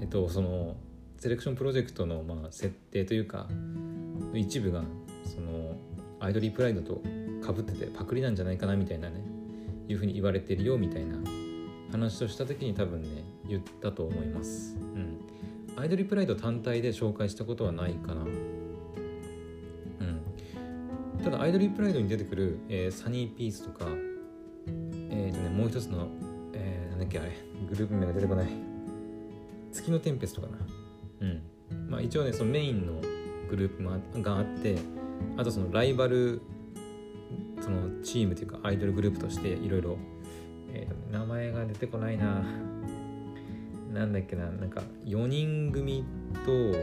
[0.00, 0.76] えっとその
[1.20, 3.46] セレクションプロジェクトのまあ設定というか
[4.32, 4.80] 一部が
[5.26, 5.76] その
[6.18, 7.02] アイドリープライドと
[7.44, 9.20] かぶっててパクリなんじゃないかなみたいなね
[9.86, 11.18] いうふうに言われてるよみたいな
[11.92, 14.78] 話をした時に多分ね言ったと思います。
[14.78, 15.20] うん。
[15.76, 18.22] アイドリープライド単体で紹介したことはないかな。
[18.22, 18.32] うん。
[21.22, 23.84] ただアイドリープライドに出てくる、えー、サニーピースとか
[25.10, 26.08] えっ、ー、とねもう一つの、
[26.54, 27.32] えー、なんだっけあれ
[27.68, 28.46] グループ名が出てこない。
[29.70, 30.79] 月のテンペストかな。
[31.20, 31.42] うん。
[31.88, 33.00] まあ一応ねそのメインの
[33.48, 33.76] グルー
[34.12, 34.78] プがあって
[35.36, 36.40] あとそのライバル
[37.60, 39.98] そのチームというかアイドルグループとしていろいろ
[41.10, 42.42] 名前が出てこないな。
[43.92, 46.04] なんだっけななんか4人組
[46.46, 46.76] とえ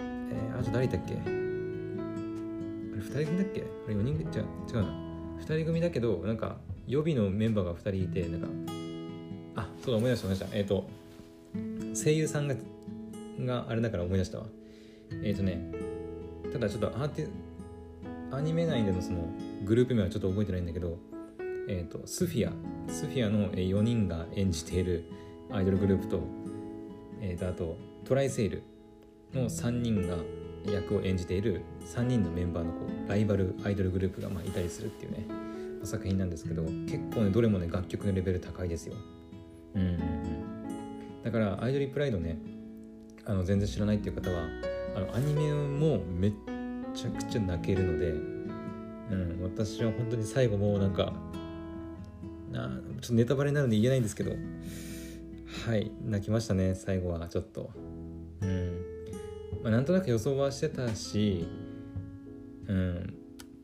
[0.00, 1.12] ー、あと誰だっけ？
[1.12, 3.62] あれ2人組だっけ？
[3.86, 4.32] あれ4人組？
[4.32, 4.46] じゃ違
[4.82, 4.88] うな。
[5.40, 8.48] 2人組だけどなんか予備のメンバーが2人いてなんか
[9.56, 10.56] あそうだ思い出した思い出した。
[10.56, 10.88] えっ、ー、と
[12.04, 12.54] 声優さんが
[13.40, 14.46] があれだから思い出したわ。
[15.22, 15.72] えっ、ー、とね
[16.52, 17.28] ただちょっとアーティ
[18.34, 19.28] アニメ内でのその
[19.64, 20.98] グループ名はちょっと覚えてないんだけど、
[21.68, 22.52] えーと、スフィア。
[22.92, 25.04] スフィアの4人が演じている
[25.50, 26.20] アイドルグループと,、
[27.20, 28.62] えーと、あとトライセイル。
[29.34, 30.16] の3人が
[30.72, 35.26] 役を演じている3人のメンバーのこうライバルアイドルグループがまあいたりするっていうね
[35.84, 38.94] 作品なんですけど結構ねどれもね楽曲のレベル高いですよ。
[39.74, 40.00] うんうんうん、
[41.26, 42.38] だからアイドリープライドね
[43.24, 44.44] あの全然知らないっていう方は
[44.94, 46.32] あのアニメもめっ
[46.94, 51.12] ちゃくちゃ泣けるので、うん、私は本当に最後もうなんか
[52.52, 52.68] な
[53.00, 54.36] ちょっとネタバレになるんで言えないんですけど
[55.66, 57.70] はい泣きましたね最後はちょっと。
[58.42, 58.84] うん。
[59.64, 61.44] まあ、なんとなく予想はしてたし
[62.68, 63.14] うん。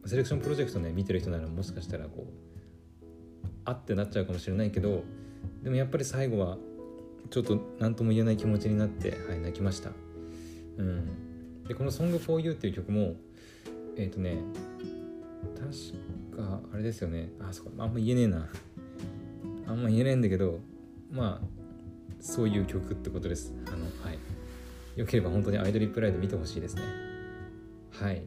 [0.06, 2.98] セレクションプロジェクトね見てる人ならもしかしたらこう
[3.64, 5.04] あってなっちゃうかもしれないけど
[5.62, 6.58] でもやっぱり最後は
[7.32, 9.90] ちょっと何とも言えない気持ちになってはい泣きました。
[10.76, 11.64] うん。
[11.64, 13.16] でこの「Song for You」っていう曲も
[13.96, 14.36] えっ、ー、とね
[15.56, 17.30] 確かあれですよね。
[17.40, 18.48] あそこあんま言えねえな。
[19.66, 20.60] あんま言えないんだけど
[21.10, 21.46] まあ
[22.20, 23.54] そういう曲ってことです。
[23.66, 25.00] あのはい。
[25.00, 26.82] よければ本当にアイドリープライド見てほしいですね。
[27.92, 28.22] はい。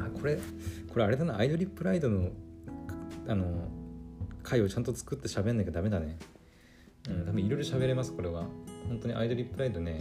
[0.00, 0.40] あこれ
[0.88, 1.38] これあれだな。
[1.38, 2.30] アイドリープライドの
[3.28, 3.68] あの
[4.42, 6.18] 回をちゃんと作って喋んなきゃダメだね。
[7.10, 7.26] うん。
[7.26, 8.46] 多分いろいろ喋れますこれは。
[8.88, 10.00] 本当にアイドリープライドね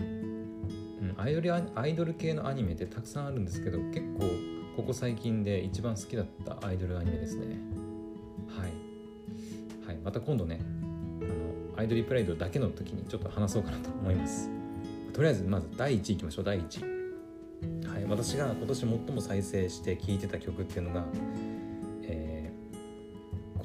[0.00, 1.14] うん。
[1.16, 7.58] アイドルアイドル系のアニメってたくさんあるんですけど結構ここ最近で一番好きだったアイドルアニメですね。
[8.48, 10.60] はい、はい、また今度ね
[11.20, 14.50] あのアイドリープライドだけの時にちょっと話そうかなと思います。
[15.12, 16.84] とりあえずまず第1位いきましょう第1
[17.84, 17.86] 位。
[17.88, 18.04] はい。
[18.04, 21.06] 私が今年最も再生して聴いてた曲っていうのが、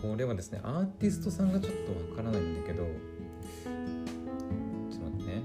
[0.02, 5.42] これはですねアーティストさんがちょっとわからないんだけどちょっと待ってね。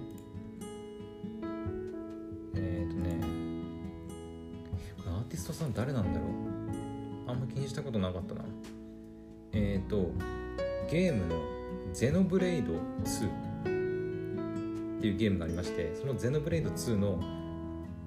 [2.54, 3.20] えっとね。
[5.06, 6.30] アーティストさん誰なんだろう？
[7.28, 8.44] あんま気にしたことなかったな
[9.52, 10.10] えっ、ー、と
[10.90, 11.40] ゲームの
[11.92, 13.28] ゼノブレイド2
[14.98, 17.20] っていうゲームがありましてそのゼノブレイド2の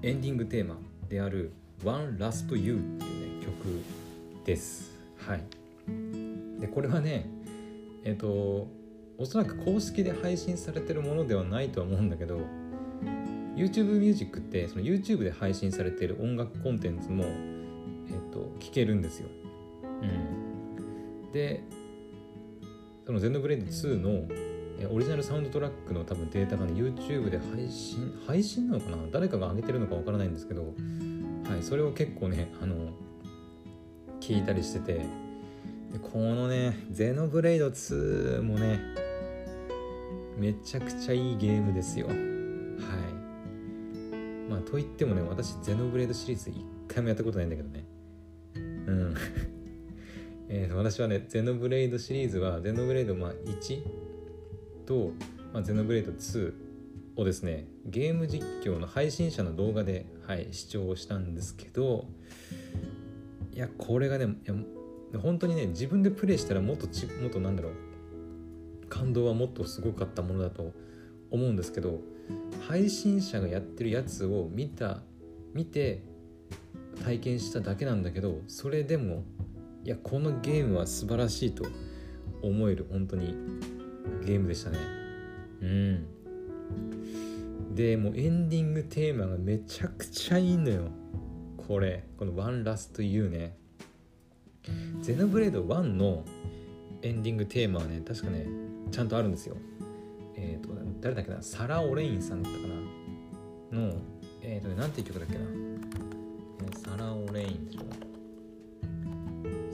[0.02, 1.52] エンディングテーマである
[1.84, 3.82] One Last You っていうね曲
[4.44, 5.59] ですはい
[6.60, 7.28] でこれはね
[8.04, 8.68] えっ、ー、と
[9.18, 12.40] おそらく公式で配信されてるものではないとは思うんだけど
[13.56, 19.28] YouTube ミュージックってその YouTube で配信されている音楽コンテンツも、えっと、聞けるんですよ。
[19.82, 20.06] う
[21.26, 21.62] ん、で
[23.04, 28.96] そのゼノブレイド2のオリジナルサウンドトラックの多分データがね YouTube で配信配信なのかな？
[29.12, 32.92] 誰かが上げてるのかわからないんですけど、はい、それを結構ねあの
[34.20, 35.04] 聞いたりしてて
[35.92, 38.80] でこのねゼノブレイド2もね
[40.38, 42.06] めちゃくちゃいいゲームですよ。
[42.06, 42.16] はい。
[44.48, 47.84] まあといってもね私ゼノブレードシリーズ一回もやったことないんだけどね。
[48.54, 49.14] うん。
[50.48, 53.82] えー、私はねゼノブレードシリーズはゼノブレードまあ1
[54.86, 55.12] と、
[55.52, 56.52] まあ、ゼノブレード2
[57.16, 62.06] をですねゲーム実況の配信者の動画で、はい、視聴したんですけど
[63.52, 64.26] いやこれがね
[65.18, 67.72] 本当にね自分でプレイしたらもっとちもっとなんだろう。
[68.88, 70.72] 感動はもっとすごかったものだと
[71.30, 72.00] 思うんですけど
[72.66, 75.02] 配信者がやってるやつを見た
[75.54, 76.02] 見て
[77.04, 79.22] 体験しただけなんだけどそれでも
[79.84, 81.64] いやこのゲームは素晴らしいと
[82.42, 83.34] 思える本当に。
[84.24, 84.78] ゲームでしたね。
[85.62, 86.06] うん。
[87.74, 90.88] でもうエンディングテーマがめちゃくちゃいいのよ。
[91.56, 92.04] これ。
[92.18, 93.56] この「One Last You ね」
[95.00, 96.24] ゼノブレード1の
[97.02, 98.46] エンディングテーマはね確かね
[98.90, 99.56] ちゃんとあるんですよ。
[100.36, 101.42] えっ、ー、と誰だっけな？
[101.42, 102.74] サラ・オレインさんだったかな？
[103.80, 103.94] の
[104.42, 105.46] えっ、ー、とねなんていう曲だっけな、え、
[106.76, 107.82] サラ・オレインでしょ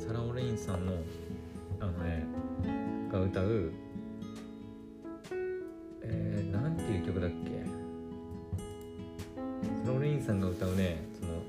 [0.07, 0.93] サラ・オレインさんの
[1.81, 2.25] あのね
[3.13, 3.73] が歌う
[6.03, 7.37] えー、なんていう曲だっけ？
[9.85, 11.43] サラ・オレインさんが歌うねその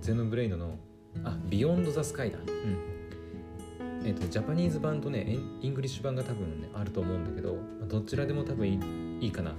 [0.00, 0.78] ゼノブレイドの
[1.24, 2.38] あ Beyond the Sky だ。
[2.38, 4.06] うん。
[4.06, 9.54] えっ、ー、と Japanese 版とね English 版が多分ねあると思うんだけどどちらでも多分いいかな。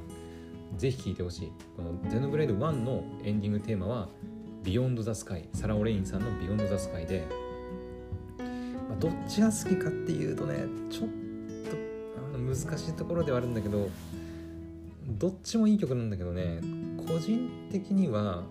[0.77, 1.51] ぜひ聴いてほしい。
[1.75, 4.09] このゼノブレイド1のエンディングテーマは
[4.63, 7.25] Beyond the Sky サラ・オレインさんの Beyond the Sky で。
[8.87, 11.09] まあ、どっちが好きかっていうとねちょっ
[11.69, 11.77] と
[12.33, 13.89] あの難しいところではあるんだけど
[15.07, 16.59] どっちもいい曲なんだけどね
[17.07, 18.43] 個人的には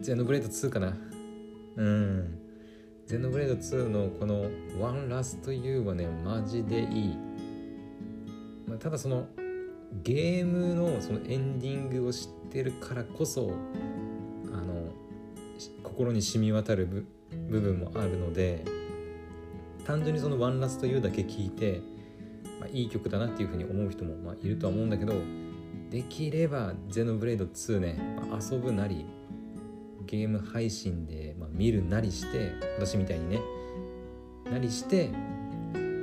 [0.00, 0.96] ゼノブレード2かな
[1.76, 2.38] うん。
[3.06, 4.50] ゼノブレード2のこの
[4.82, 7.16] 「One Last You」はねマジでいい、
[8.66, 9.28] まあ、ただその
[10.02, 13.52] ゲームのそのエンディングを知ってるからこそ
[14.52, 14.90] あの
[15.84, 17.06] 心に染み渡る
[17.48, 18.64] 部分もあるので
[19.84, 21.80] 単純にその「ワンラスト You」だけ聞いて、
[22.58, 25.14] まあ、いい曲だなっていうふうに思う人もまあいるとは思うんだけど
[25.90, 29.06] できれば「ゼノブレイド2ね」まあ、遊ぶなり
[30.06, 33.40] ゲーム配信で、まあ、見るなりして私みたいにね
[34.50, 35.10] なりして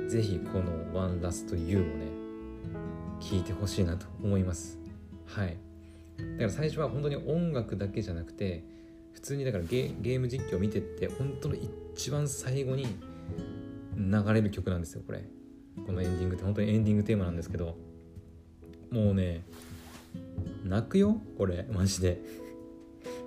[0.08, 2.06] 是非この「ワンラスト You」もね
[3.20, 4.78] 聞いてほしいなと思います。
[5.26, 5.56] はい。
[6.18, 8.62] だから最初は本当に音楽だけじゃなくて
[9.14, 11.56] 普通にだからゲゲーム実況見てって本当の
[11.94, 12.86] 一番最後に
[13.96, 15.24] 流れる曲なんですよこれ。
[15.86, 17.76] このエンディングって本当にエンディングテーマなんですけど。
[18.90, 19.42] もうね
[20.64, 22.43] 泣くよこれマジで。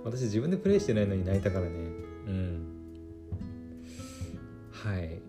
[0.03, 1.71] 私自分でプレイしてないのに泣いたからね。
[2.27, 2.65] うん。
[4.71, 5.19] はい。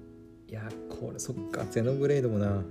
[0.48, 2.62] いやこれそっかゼノブレイドもな。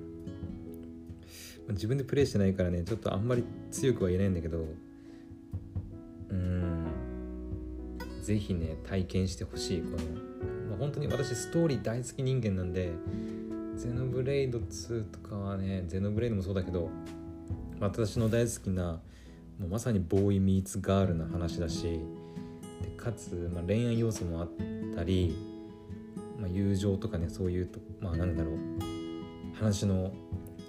[1.70, 4.66] 自分でプレイしてないからねちょっとあんまり強くは言えないんだけど。
[6.30, 6.88] うん。
[8.28, 9.98] ぜひね体験してほしいこの、
[10.70, 12.92] まあ、本当に私ストーリー大好き人間なんで
[13.78, 16.90] ゼノブレイド2とかはねゼノブレイドもそうだけど
[17.80, 19.00] 私の大好きな
[19.60, 22.00] もうまさにボーイ・ミーツ・ガールな話だしで
[22.96, 24.50] かつ、まあ、恋愛要素もあっ
[24.96, 25.36] たり、
[26.40, 28.56] まあ、友情とかねそういうとまあなんだろう
[29.60, 30.12] 話の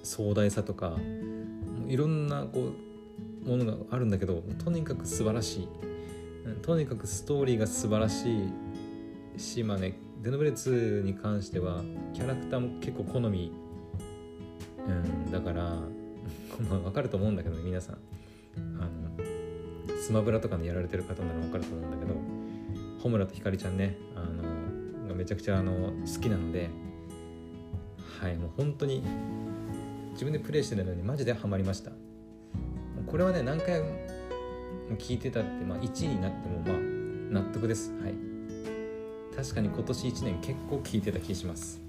[0.03, 0.97] 壮大さとか
[1.87, 2.71] いろんなこ
[3.45, 5.69] うものがあるんだけどとにかく素晴らしい。
[6.63, 8.45] とにかくストーリーが素晴らし
[9.37, 13.53] いしまあねデノブレ2に関してはキャラクターも結構好み、
[14.87, 15.63] うん、だから
[16.69, 17.99] まあ分かると思うんだけどね皆さん。
[18.81, 22.15] あのスマブラとかでやられてる方なら分かると思うんだけど
[22.99, 24.21] 穂村とひかりちゃんねあ
[25.09, 26.71] のめちゃくちゃあの好きなので
[28.21, 29.03] はいもう本当に
[30.13, 31.93] 自分でプレイしてるのにマジでハマりました。
[33.07, 33.87] これはね何回も
[34.99, 37.93] 聞いてたって、まあ、1位になってもまあ納得です。
[38.03, 38.15] はい。
[39.37, 41.81] 確かに今年1年結構聞いてた気します。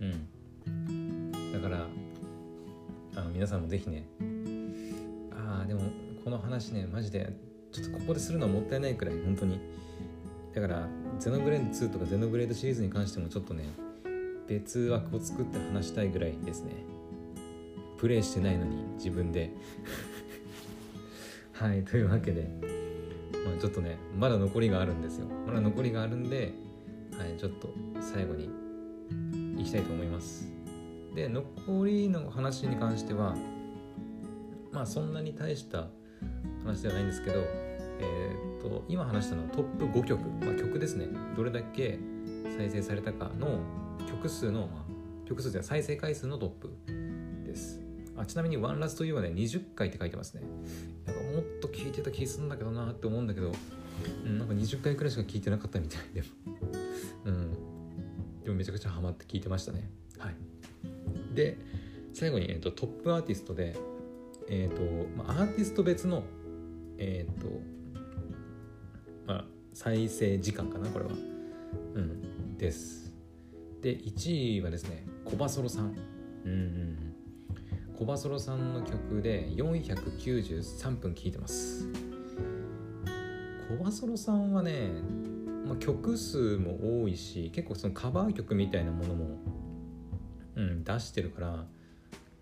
[0.00, 1.52] うん。
[1.52, 1.86] だから
[3.16, 4.06] あの皆さんもぜひね
[6.34, 7.32] の話ねマジで
[7.72, 9.60] ちょっとここでするのはもったいないくらい本当に。
[10.54, 13.64] だからゼノブレード2とかゼノブレードシリーズに関してもちょっとね
[14.46, 16.72] 別枠を作って話したいぐらいですね。
[17.98, 19.50] プレイしてないのに自分で。
[21.54, 22.48] はいというわけで、
[23.44, 25.26] まあ、ちょっとねまだ残りがあるんですよ。
[25.46, 26.52] まだ残りがあるんで、
[27.16, 28.50] はい、ちょっと最後に
[29.60, 30.52] いきたいと思います。
[31.14, 33.36] で残りの話に関しては
[34.72, 35.88] まあそんなに大した
[36.64, 37.40] 話ではないんですけど
[38.00, 41.06] えー、っと今話したのはトップ5曲、まあ、曲ですね。
[41.36, 41.98] どれだけ
[42.56, 43.60] 再生されたかの
[44.08, 46.70] 曲数の、まあ、曲数では再生回数のトップ
[47.44, 47.80] です。
[48.16, 50.42] あちなみに「ワンラスト U はね20回って書いてますね。
[51.06, 53.52] なんかもっと聞いてた気するんだけどなって思うんだけど、
[54.24, 56.22] うん、なんか20回くらいしか聞いてなかったみたいで。
[56.22, 56.26] も
[57.26, 57.52] うん。
[58.44, 59.90] でもめちゃくちゃハマって聞いてましたね。
[60.18, 60.34] はい。
[61.34, 61.58] で
[62.12, 63.76] 最後に、えーと、トップアーティストで
[64.48, 64.82] えっ、と、
[65.16, 66.22] まあ、アーティスト別の
[66.98, 67.48] えっ、と
[69.26, 71.12] まあ再生時間かなこれは。
[71.94, 73.12] うんです。
[73.82, 75.96] で1位はですねコバソロさん。
[76.44, 77.14] うんうんうん。
[77.96, 81.88] コバソロさんの曲で493分聴いてます。
[83.68, 84.90] コバソロさんはね、
[85.66, 89.38] まあ、曲数も多いし結構そのカバー曲みたいなものも、
[90.56, 91.66] うん、出してるから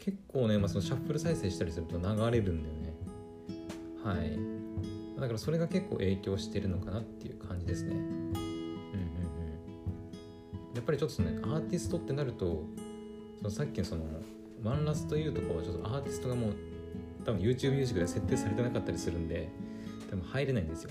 [0.04, 2.92] 結構ね、まあ、そのシャッフル再生したりすると流れるんだよね。
[4.04, 4.36] はい。
[5.20, 7.94] だからそれが結構影響してるのかなっていう感じですね。
[7.94, 8.36] うんうんうん。
[10.74, 12.64] やっぱりちょっとねアーティストってなると
[13.38, 14.02] そのさっきのその
[14.64, 16.54] ワンラスト U とかはちょっとアーティストがもう
[17.24, 19.50] 多分 YouTube ミュージックで設定されてなかったりするんで
[20.10, 20.90] 多分入れないんですよ。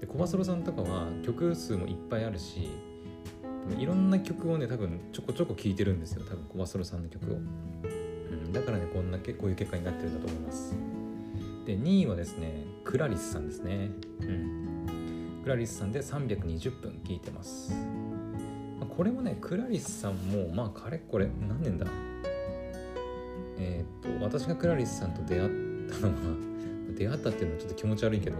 [0.00, 2.68] でコバソロさんとかは曲数もいっぱいあるし
[3.78, 6.24] いろんな曲をね多分ちょこちょこ聴いてるんですよ。
[6.28, 8.03] 多分コバソロさんの曲を。
[8.54, 10.74] だからねこんなこういう結果になってるんだと思います。
[11.66, 13.90] で2位はですねクラリスさんですね。
[14.20, 15.40] うん。
[15.42, 17.74] クラリスさんで320分聞いてます、
[18.96, 21.86] これもねクラリスさんもまあかれこれ何年だ？
[23.58, 25.50] えー、っと私がクラリスさんと出会っ
[25.90, 26.14] たのは
[26.96, 28.36] 出会ったっていうのはちょっと気持ち悪いけど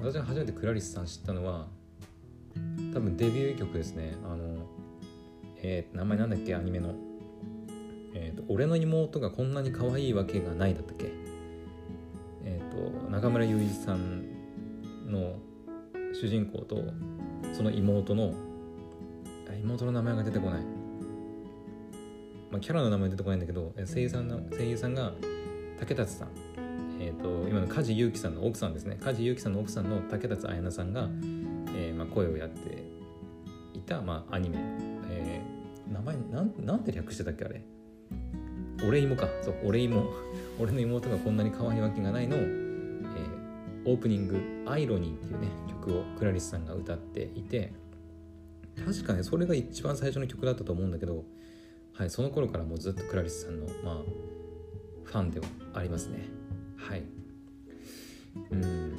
[0.00, 1.68] 私が初めてクラリスさん知ったのは
[2.92, 4.16] 多分デビュー曲ですね。
[4.24, 4.66] あの
[5.62, 6.56] えー、名前なんだっけ？
[6.56, 6.92] アニメの。
[8.14, 11.12] えーと「俺の妹がこんなに可愛いわけがない」だったっけ？
[12.44, 14.24] えっ、ー、と中村雄一さん
[15.06, 15.36] の
[16.12, 16.82] 主人公と
[17.52, 18.32] その妹の
[19.60, 20.62] 妹の名前が出てこない、
[22.50, 25.12] まあ、キャラの名前出てこないんだけど声優さんの声優さんが
[25.78, 26.28] 竹達さん。
[27.00, 28.96] えーと、今の梶裕貴さんの奥さんですね。
[29.00, 31.10] 梶裕貴さんの奥さんの竹達彩菜さんが、
[31.76, 32.84] えーまあ、声をやって
[33.74, 34.58] いた、まあ、アニメ、
[35.10, 37.62] えー、名前なんなんて略してたっけあれ？
[38.86, 39.28] 俺妹か。
[39.42, 40.12] そう俺妹
[40.58, 47.72] 俺の妹がこんなに可愛いわけがないのを、えー、オープニング「アイロニー」っていうね曲をクラリスさんが歌っていて
[48.84, 51.24] 確かねそれが一番最初の曲だったと思うんだけど、
[51.92, 53.96] はい、その頃からもうずっとクラリスさんの、まあ、
[55.04, 56.28] ファンではありますね。
[56.76, 57.02] はい。
[58.50, 58.92] うん。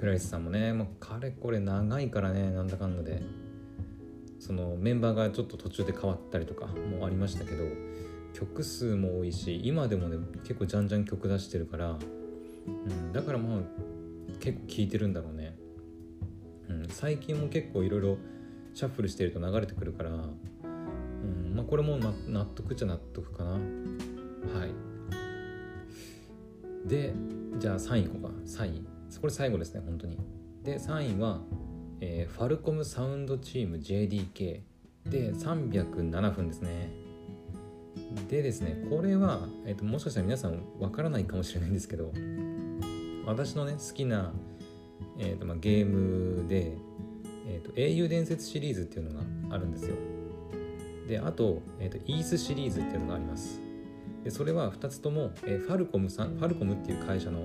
[0.00, 3.22] クラリスさんもねもうかれこれ長いからねなんだかんだで
[4.38, 7.64] そのメンバーがちょっと途中で変わったりとかもありましたけど
[8.32, 13.60] 曲数も多いし今でもね結構じゃんじゃん曲出してるから、うん、だからまあ
[14.40, 15.56] 結構聴いてるんだろうね、
[16.68, 18.18] うん、最近も結構いろいろ
[18.74, 23.50] シャッフルしてると流れてくるから、うんまあ、これも納得っちゃ納得かな。
[23.50, 23.58] はい。
[26.88, 27.12] で
[27.58, 28.28] じゃあ3位いこうか。
[28.46, 28.84] 3位
[29.20, 30.18] これ最後ですね本当に。
[30.62, 31.40] で3位は、
[32.00, 34.60] えー、ファルコムサウンドチーム JDK
[35.06, 37.09] で307分ですね。
[38.28, 42.12] でですねこれは、えーと、もしかしたら皆さんわからないかもしれないんですけど
[43.26, 44.32] 私のね好きな、
[45.18, 46.72] えーとまあ、ゲームで、
[47.46, 49.96] えーと「英雄伝説」シリーズっていうのがあるんですよ。
[51.08, 53.60] であと,、えーと、イースシリーズっていうのがあります。
[54.24, 57.44] でそれは2つとも、えー、ファルコムさんファルコムっていう会社の、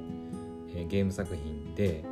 [0.75, 2.03] えー、ゲーム作品で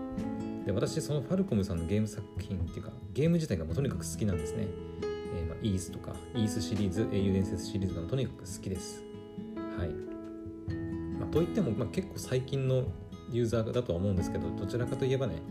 [0.65, 4.67] で私そのファルコムさんのゲーム作品っていうかゲーム自体がもうとにかく好きなんですね。
[5.63, 9.01] イースとかイースシリーズ英雄伝説シリーズがとにかく好きです。
[9.77, 9.89] はい、
[11.19, 12.83] まあ、といっても、まあ、結構最近の
[13.31, 15.41] ユーザーだとは思うんですけどどちらかといえばね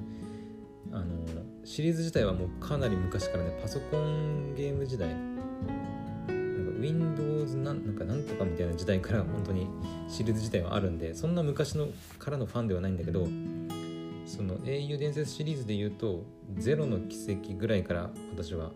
[0.93, 1.07] あの
[1.65, 5.37] シリーズ自体はもうかなり昔からねパソコンゲーム時代なん
[6.27, 9.67] か Windows なんなんかなんとかみたいな時代から本当に
[10.09, 11.89] シリーズ自体はあるんでそんな昔の
[12.19, 13.27] からのファンではないんだけど
[14.27, 16.25] その英雄伝説シリーズで言うと
[16.57, 18.73] ゼロの奇跡ぐらいから私は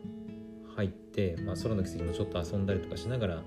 [0.77, 3.43] 入って、まあ、空の奇跡もちょっと遊んだりとかしながら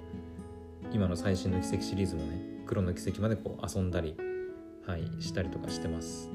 [0.92, 4.16] 今の最新の奇跡シリーズもね黒の奇跡までこう遊んだり、
[4.86, 6.30] はい、したりとかしてます。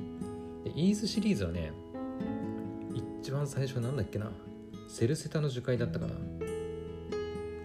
[0.65, 1.73] でイースシリーズはね
[3.21, 4.31] 一番最初なんだっけな？
[4.89, 6.15] セルセタの樹海だったかな？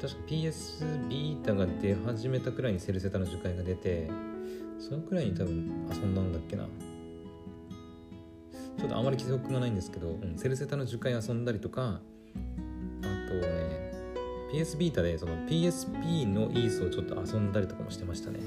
[0.01, 4.09] 確か PS ビータが出始めたくらいにセルセタの樹海が出て
[4.79, 6.67] そのくらいに多分遊んだんだっけな？
[8.77, 11.99] ちょっとあまり記憶がないんですけど、うん、セルセタの樹海遊んだりとか
[13.29, 13.89] とね
[14.51, 18.39] PS ビータでその PSP のイースをちょっと遊んだりとかもしてましたね、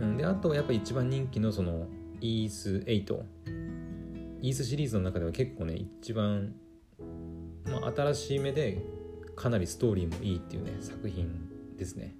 [0.00, 1.86] うん、であとはやっぱ一番人気のその
[2.20, 3.22] イース8
[4.40, 6.54] イースシリーズの中では結構ね一番、
[7.64, 8.78] まあ、新しい目で
[9.34, 11.28] かなりストーリーもいいっていうね作品
[11.76, 12.14] ですね。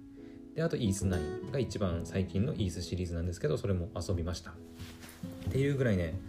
[0.55, 4.51] であとイース9が一番最近のイースシリーズなんですけどそれも遊びました。
[4.51, 6.19] っていうぐらいね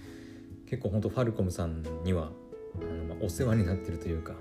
[0.68, 2.30] 結構ほんとファルコムさんには
[2.76, 4.34] あの、まあ、お世話になってるというか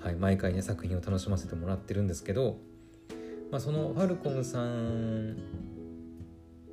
[0.00, 2.58] はい、毎回ね作品を楽しませてもらってるんですけど、
[3.50, 5.36] まあ、そのファルコムさん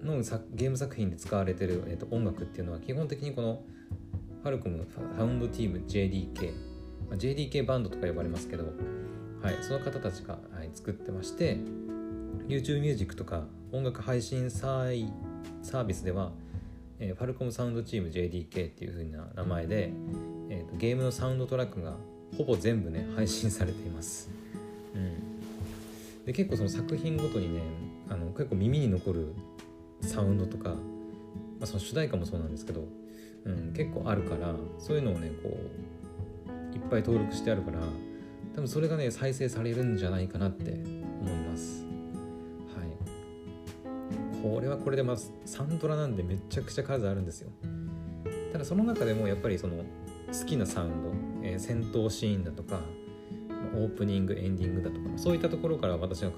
[0.04, 0.22] の
[0.54, 3.64] ゲーム作品で使われてる、えー、と音楽っていうのは基本的にこの
[4.44, 6.54] ファルコムサウンドチーム JDK、
[7.10, 8.66] まあ、JDK バンドとか呼ばれますけど、
[9.42, 11.58] はい、その方たちが、はい、作ってまして
[12.48, 15.12] YouTube ミュージックとか音楽配信サー
[15.62, 16.32] サービスでは、
[17.00, 19.92] え、ファルコムサウンドチーム JDK っていう風な名前で、
[20.50, 21.98] えーと、ゲームのサウンドトラックが
[22.36, 24.30] ほぼ全部ね配信されています、
[24.96, 27.62] うん、で結構その作品ごとにね
[28.10, 29.34] あの結構耳に残る
[30.02, 30.76] サウンドとか、ま
[31.62, 32.84] あ、その主題歌もそうなんですけど、
[33.46, 37.80] うん、結構あるからそういうのをねこういっぱい登録してあるから
[38.56, 41.86] 多分それがね再生されるんじゃないかなって思います。
[42.76, 44.42] はい。
[44.42, 47.52] これはこれでまあサントラなんでめちゃくちゃ数あるんですよ。
[48.52, 49.84] ただその中でもやっぱりその
[50.28, 51.04] 好きなサウン
[51.42, 52.82] ド、えー、戦闘シーンだとか
[53.76, 56.32] オープニングエンディングだとかそういったところから私が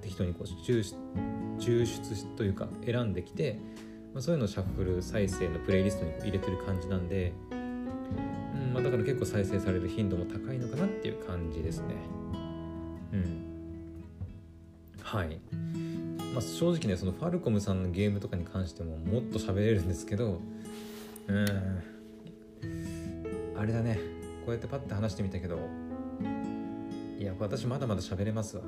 [0.00, 3.58] 適当にこう抽出というか選んできて、
[4.12, 11.94] まあ、そういうのをシャッフル再生のプレイリストに入れてる感じなんで、うんまあ、だから結構再生される頻度も高いのかなっていう感じですね。
[13.12, 14.04] うん。
[15.02, 15.38] はい。
[16.32, 20.40] まあ、正直ねそのファルコムさんのゲームとかに関してももっと喋れるんですけど
[21.28, 21.91] うん。
[23.62, 23.94] あれだね。
[24.44, 25.56] こうやってパッて話してみたけど。
[27.16, 28.64] いや私まだまだ喋れますわ。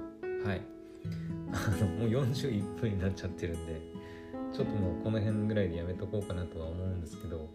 [0.46, 0.60] はい。
[1.52, 3.80] あのもう41分になっちゃってるんで
[4.52, 7.48] ちょっともうこの辺ぐらいでやめとこうかなとは思うんですけど。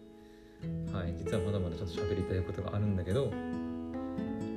[0.92, 1.14] はい。
[1.16, 3.32] 実はまだまだちょっと喋りたいことがあるんだけど。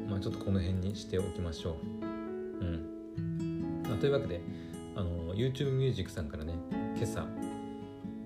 [0.09, 2.05] まあちょっとこの辺にしておきましょう。
[2.05, 4.41] うん、あ、というわけで
[4.97, 6.53] あの YouTube ミュージックさんからね
[6.97, 7.25] 今朝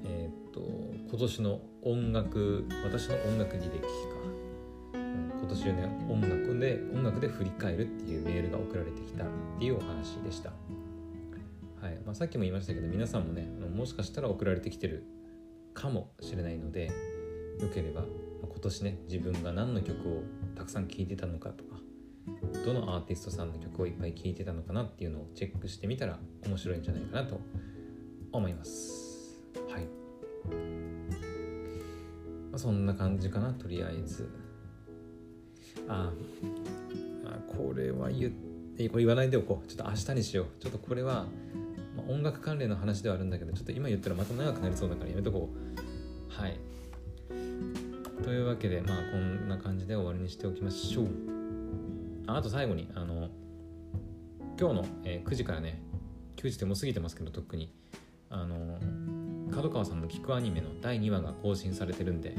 [0.04, 0.62] えー、っと
[1.10, 4.37] 今年の音楽私の音楽履歴か。
[5.48, 9.28] 今年ね音楽で音楽で振り返るっていうメールが送られてきたっ
[9.58, 10.50] ていうお話でした、
[11.82, 11.98] はい。
[12.06, 15.06] まあ、さっきも言いましたけど皆さんもねもしかしたら送られてきてる
[15.74, 16.88] かもしれないので
[17.62, 18.04] よければ
[18.44, 20.24] 今年ね自分が何の曲を
[20.54, 21.78] たくさん聴いてたのかとか
[22.66, 27.40] どのアーティストさんの曲をいっぱい聴いてたのかなっていうのをチェックしてみたら面白いんじゃないかなと
[28.34, 29.40] 思います。
[29.70, 29.84] はい、
[32.52, 34.47] まあ、そんな感じかなとりあえず。
[35.88, 36.12] あ
[37.48, 38.32] これは言
[38.90, 40.46] これ言わないでおこうちょっと明日にしよう。
[40.62, 41.26] ちょっとこれは、
[41.96, 46.42] まあ、音楽関連の話ではあるんだけどちょっと今言ったらまた長くなりそうだからやめとこう。
[46.42, 46.60] はい。
[48.24, 51.08] というわけでまあこんな感じで終わりにしておきましょう。
[52.28, 53.30] あと最後にあの
[54.60, 55.82] 今日の、えー、9時からね
[56.36, 57.74] 9時でもう過ぎてますけど特に。
[58.30, 58.78] あの
[59.52, 62.36] 角川さんの聞くアニメの第2話が更新されてるんで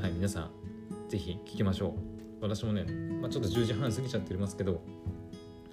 [0.00, 0.50] はい皆さん
[1.08, 2.13] ぜひ聞きましょう。
[2.44, 2.84] 私もね、
[3.22, 4.82] まあ、ちょっと10時半過ぎちゃってますけど、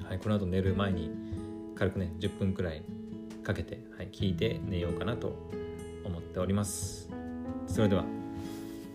[0.03, 1.11] はい、この後寝る前に
[1.75, 2.83] 軽くね10分くらい
[3.43, 5.35] かけて、はい、聞いて寝ようかなと
[6.05, 7.09] 思っております。
[7.67, 8.05] それでは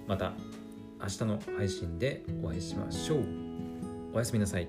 [0.06, 0.32] また
[1.00, 3.24] 明日の配信でお会いしましょう。
[4.14, 4.68] おやすみなさい。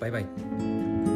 [0.00, 1.13] バイバイ。